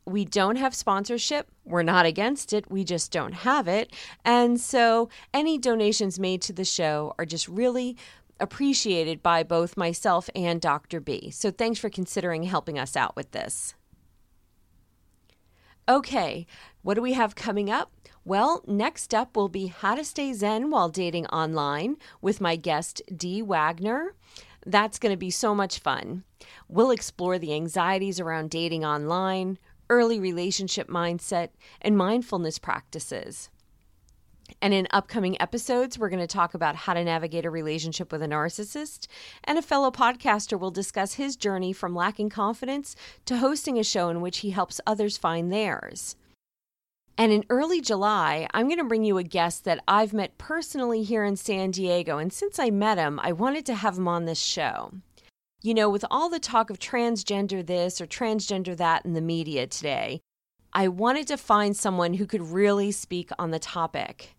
we 0.05 0.25
don't 0.25 0.57
have 0.57 0.75
sponsorship. 0.75 1.49
We're 1.65 1.83
not 1.83 2.05
against 2.05 2.53
it. 2.53 2.69
We 2.69 2.83
just 2.83 3.11
don't 3.11 3.33
have 3.33 3.67
it. 3.67 3.93
And 4.25 4.59
so 4.59 5.09
any 5.33 5.57
donations 5.57 6.19
made 6.19 6.41
to 6.43 6.53
the 6.53 6.65
show 6.65 7.15
are 7.17 7.25
just 7.25 7.47
really 7.47 7.97
appreciated 8.39 9.23
by 9.23 9.43
both 9.43 9.77
myself 9.77 10.29
and 10.35 10.59
Dr. 10.59 10.99
B. 10.99 11.29
So 11.29 11.51
thanks 11.51 11.79
for 11.79 11.89
considering 11.89 12.43
helping 12.43 12.77
us 12.77 12.97
out 12.97 13.15
with 13.15 13.31
this. 13.31 13.75
Okay, 15.87 16.47
what 16.81 16.93
do 16.93 17.01
we 17.01 17.13
have 17.13 17.35
coming 17.35 17.69
up? 17.69 17.91
Well, 18.25 18.63
next 18.65 19.13
up 19.13 19.35
will 19.35 19.49
be 19.49 19.67
How 19.67 19.95
to 19.95 20.05
Stay 20.05 20.31
Zen 20.31 20.69
While 20.69 20.87
Dating 20.87 21.25
Online 21.27 21.97
with 22.21 22.39
my 22.39 22.55
guest, 22.55 23.01
Dee 23.15 23.41
Wagner. 23.41 24.15
That's 24.65 24.97
going 24.97 25.11
to 25.11 25.17
be 25.17 25.29
so 25.29 25.53
much 25.53 25.79
fun. 25.79 26.23
We'll 26.69 26.91
explore 26.91 27.37
the 27.37 27.53
anxieties 27.53 28.21
around 28.21 28.49
dating 28.49 28.85
online, 28.85 29.59
early 29.89 30.19
relationship 30.19 30.87
mindset, 30.87 31.49
and 31.81 31.97
mindfulness 31.97 32.59
practices. 32.59 33.49
And 34.61 34.73
in 34.73 34.87
upcoming 34.91 35.41
episodes, 35.41 35.97
we're 35.97 36.09
going 36.09 36.19
to 36.19 36.27
talk 36.27 36.53
about 36.53 36.75
how 36.75 36.93
to 36.93 37.03
navigate 37.03 37.45
a 37.45 37.49
relationship 37.49 38.11
with 38.11 38.21
a 38.21 38.27
narcissist. 38.27 39.07
And 39.43 39.57
a 39.57 39.61
fellow 39.61 39.91
podcaster 39.91 40.59
will 40.59 40.71
discuss 40.71 41.13
his 41.13 41.35
journey 41.35 41.73
from 41.73 41.95
lacking 41.95 42.29
confidence 42.29 42.95
to 43.25 43.37
hosting 43.37 43.79
a 43.79 43.83
show 43.83 44.09
in 44.09 44.21
which 44.21 44.39
he 44.39 44.51
helps 44.51 44.81
others 44.85 45.17
find 45.17 45.51
theirs. 45.51 46.15
And 47.17 47.31
in 47.31 47.45
early 47.49 47.79
July, 47.79 48.47
I'm 48.53 48.67
going 48.67 48.79
to 48.79 48.83
bring 48.83 49.03
you 49.03 49.17
a 49.17 49.23
guest 49.23 49.65
that 49.65 49.83
I've 49.87 50.13
met 50.13 50.37
personally 50.37 51.03
here 51.03 51.23
in 51.23 51.35
San 51.35 51.71
Diego. 51.71 52.17
And 52.17 52.33
since 52.33 52.57
I 52.57 52.69
met 52.69 52.97
him, 52.97 53.19
I 53.21 53.31
wanted 53.31 53.65
to 53.67 53.75
have 53.75 53.97
him 53.97 54.07
on 54.07 54.25
this 54.25 54.39
show 54.39 54.93
you 55.63 55.73
know, 55.73 55.89
with 55.89 56.03
all 56.11 56.29
the 56.29 56.39
talk 56.39 56.69
of 56.69 56.77
transgender 56.77 57.65
this 57.65 58.01
or 58.01 58.05
transgender 58.05 58.75
that 58.75 59.05
in 59.05 59.13
the 59.13 59.21
media 59.21 59.65
today, 59.65 60.19
I 60.73 60.89
wanted 60.89 61.25
to 61.27 61.37
find 61.37 61.75
someone 61.75 62.15
who 62.15 62.25
could 62.25 62.41
really 62.41 62.91
speak 62.91 63.31
on 63.39 63.51
the 63.51 63.59
topic. 63.59 64.35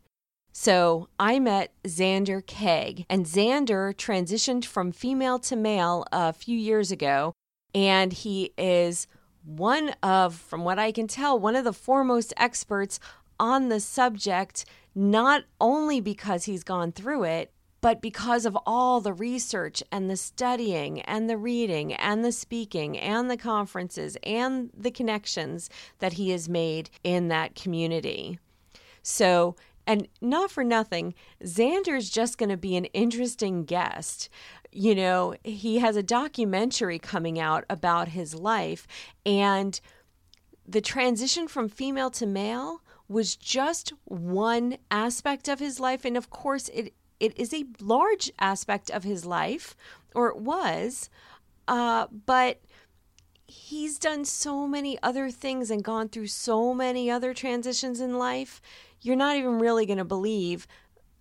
So 0.52 1.08
I 1.18 1.40
met 1.40 1.72
Zander 1.84 2.44
Keig, 2.44 3.06
and 3.08 3.24
Zander 3.26 3.94
transitioned 3.94 4.66
from 4.66 4.92
female 4.92 5.38
to 5.40 5.56
male 5.56 6.06
a 6.12 6.32
few 6.32 6.56
years 6.56 6.92
ago, 6.92 7.32
and 7.74 8.12
he 8.12 8.52
is 8.58 9.06
one 9.44 9.94
of, 10.02 10.34
from 10.34 10.62
what 10.62 10.78
I 10.78 10.92
can 10.92 11.08
tell, 11.08 11.38
one 11.38 11.56
of 11.56 11.64
the 11.64 11.72
foremost 11.72 12.34
experts 12.37 13.00
on 13.40 13.68
the 13.68 13.80
subject, 13.80 14.64
not 14.94 15.44
only 15.60 16.00
because 16.00 16.44
he's 16.44 16.62
gone 16.62 16.92
through 16.92 17.24
it, 17.24 17.50
but 17.84 18.00
because 18.00 18.46
of 18.46 18.56
all 18.64 19.02
the 19.02 19.12
research 19.12 19.82
and 19.92 20.08
the 20.08 20.16
studying 20.16 21.02
and 21.02 21.28
the 21.28 21.36
reading 21.36 21.92
and 21.92 22.24
the 22.24 22.32
speaking 22.32 22.98
and 22.98 23.30
the 23.30 23.36
conferences 23.36 24.16
and 24.22 24.70
the 24.74 24.90
connections 24.90 25.68
that 25.98 26.14
he 26.14 26.30
has 26.30 26.48
made 26.48 26.88
in 27.02 27.28
that 27.28 27.54
community. 27.54 28.38
So, 29.02 29.54
and 29.86 30.08
not 30.22 30.50
for 30.50 30.64
nothing, 30.64 31.12
Zander's 31.44 32.08
just 32.08 32.38
going 32.38 32.48
to 32.48 32.56
be 32.56 32.74
an 32.74 32.86
interesting 32.86 33.66
guest. 33.66 34.30
You 34.72 34.94
know, 34.94 35.34
he 35.44 35.80
has 35.80 35.94
a 35.94 36.02
documentary 36.02 36.98
coming 36.98 37.38
out 37.38 37.66
about 37.68 38.08
his 38.08 38.34
life, 38.34 38.86
and 39.26 39.78
the 40.66 40.80
transition 40.80 41.48
from 41.48 41.68
female 41.68 42.08
to 42.12 42.24
male 42.24 42.80
was 43.08 43.36
just 43.36 43.92
one 44.06 44.78
aspect 44.90 45.48
of 45.48 45.58
his 45.58 45.78
life. 45.78 46.06
And 46.06 46.16
of 46.16 46.30
course, 46.30 46.70
it 46.70 46.94
it 47.20 47.38
is 47.38 47.53
a 47.55 47.64
large 47.81 48.31
aspect 48.38 48.90
of 48.90 49.05
his 49.05 49.24
life, 49.24 49.77
or 50.14 50.29
it 50.29 50.38
was, 50.38 51.09
uh, 51.68 52.07
but 52.27 52.61
he's 53.46 53.98
done 53.98 54.24
so 54.24 54.66
many 54.66 54.98
other 55.03 55.31
things 55.31 55.70
and 55.70 55.85
gone 55.85 56.09
through 56.09 56.27
so 56.27 56.74
many 56.74 57.11
other 57.11 57.35
transitions 57.35 58.00
in 58.00 58.18
life. 58.18 58.61
You're 59.00 59.16
not 59.16 59.37
even 59.37 59.59
really 59.59 59.87
going 59.87 59.98
to 59.98 60.05
believe 60.05 60.66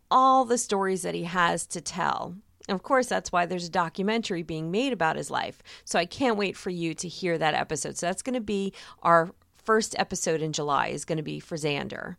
all 0.10 0.46
the 0.46 0.58
stories 0.58 1.02
that 1.02 1.16
he 1.16 1.24
has 1.24 1.66
to 1.68 1.82
tell. 1.82 2.36
Of 2.70 2.82
course, 2.82 3.08
that's 3.08 3.32
why 3.32 3.46
there's 3.46 3.68
a 3.68 3.72
documentary 3.72 4.42
being 4.42 4.72
made 4.72 4.94
about 4.94 5.18
his 5.18 5.30
life. 5.30 5.62
So 5.84 6.00
I 6.00 6.06
can't 6.06 6.38
wait 6.38 6.56
for 6.56 6.70
you 6.70 6.94
to 6.94 7.08
hear 7.10 7.38
that 7.38 7.56
episode. 7.56 7.98
So 7.98 8.06
that's 8.06 8.22
going 8.22 8.36
to 8.36 8.42
be 8.42 8.74
our 9.02 9.32
first 9.58 9.96
episode 10.00 10.42
in 10.42 10.54
July, 10.54 10.88
is 10.88 11.04
going 11.06 11.18
to 11.18 11.24
be 11.24 11.40
for 11.40 11.58
Zander. 11.58 12.16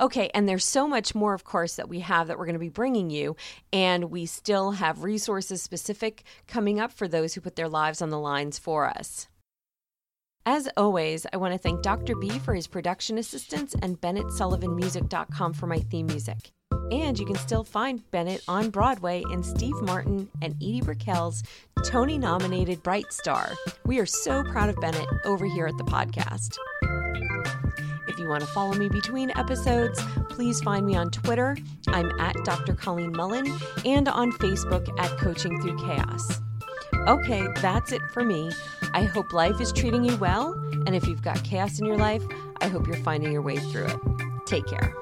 Okay, 0.00 0.30
and 0.34 0.48
there's 0.48 0.64
so 0.64 0.88
much 0.88 1.14
more, 1.14 1.34
of 1.34 1.44
course, 1.44 1.76
that 1.76 1.88
we 1.88 2.00
have 2.00 2.28
that 2.28 2.38
we're 2.38 2.46
going 2.46 2.54
to 2.54 2.58
be 2.58 2.68
bringing 2.70 3.10
you. 3.10 3.36
And 3.72 4.10
we 4.10 4.26
still 4.26 4.72
have 4.72 5.04
resources 5.04 5.62
specific 5.62 6.24
coming 6.46 6.80
up 6.80 6.92
for 6.92 7.06
those 7.06 7.34
who 7.34 7.40
put 7.40 7.56
their 7.56 7.68
lives 7.68 8.00
on 8.00 8.10
the 8.10 8.18
lines 8.18 8.58
for 8.58 8.86
us. 8.86 9.28
As 10.44 10.68
always, 10.76 11.24
I 11.32 11.36
want 11.36 11.52
to 11.52 11.58
thank 11.58 11.82
Dr. 11.82 12.16
B 12.16 12.30
for 12.40 12.54
his 12.54 12.66
production 12.66 13.16
assistance 13.16 13.76
and 13.80 14.00
BennettSullivanMusic.com 14.00 15.52
for 15.52 15.66
my 15.66 15.78
theme 15.78 16.06
music. 16.06 16.50
And 16.90 17.16
you 17.18 17.24
can 17.24 17.36
still 17.36 17.62
find 17.62 18.10
Bennett 18.10 18.42
on 18.48 18.70
Broadway 18.70 19.22
in 19.30 19.42
Steve 19.44 19.80
Martin 19.82 20.28
and 20.42 20.54
Edie 20.56 20.80
Brickell's 20.80 21.42
Tony 21.84 22.18
nominated 22.18 22.82
Bright 22.82 23.12
Star. 23.12 23.52
We 23.86 23.98
are 24.00 24.06
so 24.06 24.42
proud 24.42 24.68
of 24.68 24.80
Bennett 24.80 25.06
over 25.24 25.46
here 25.46 25.66
at 25.66 25.78
the 25.78 25.84
podcast. 25.84 26.56
You 28.22 28.28
want 28.28 28.42
to 28.42 28.46
follow 28.46 28.74
me 28.74 28.88
between 28.88 29.32
episodes, 29.36 30.00
please 30.28 30.60
find 30.60 30.86
me 30.86 30.94
on 30.94 31.10
Twitter. 31.10 31.56
I'm 31.88 32.08
at 32.20 32.36
Dr. 32.44 32.72
Colleen 32.72 33.10
Mullen 33.10 33.52
and 33.84 34.08
on 34.08 34.30
Facebook 34.30 34.88
at 35.00 35.10
Coaching 35.18 35.60
Through 35.60 35.76
Chaos. 35.78 36.40
Okay, 37.08 37.44
that's 37.56 37.90
it 37.90 38.00
for 38.12 38.22
me. 38.22 38.52
I 38.94 39.02
hope 39.02 39.32
life 39.32 39.60
is 39.60 39.72
treating 39.72 40.04
you 40.04 40.16
well, 40.18 40.52
and 40.86 40.94
if 40.94 41.08
you've 41.08 41.22
got 41.22 41.42
chaos 41.42 41.80
in 41.80 41.86
your 41.86 41.96
life, 41.96 42.22
I 42.60 42.68
hope 42.68 42.86
you're 42.86 42.96
finding 42.98 43.32
your 43.32 43.42
way 43.42 43.56
through 43.56 43.86
it. 43.86 43.98
Take 44.46 44.68
care. 44.68 44.94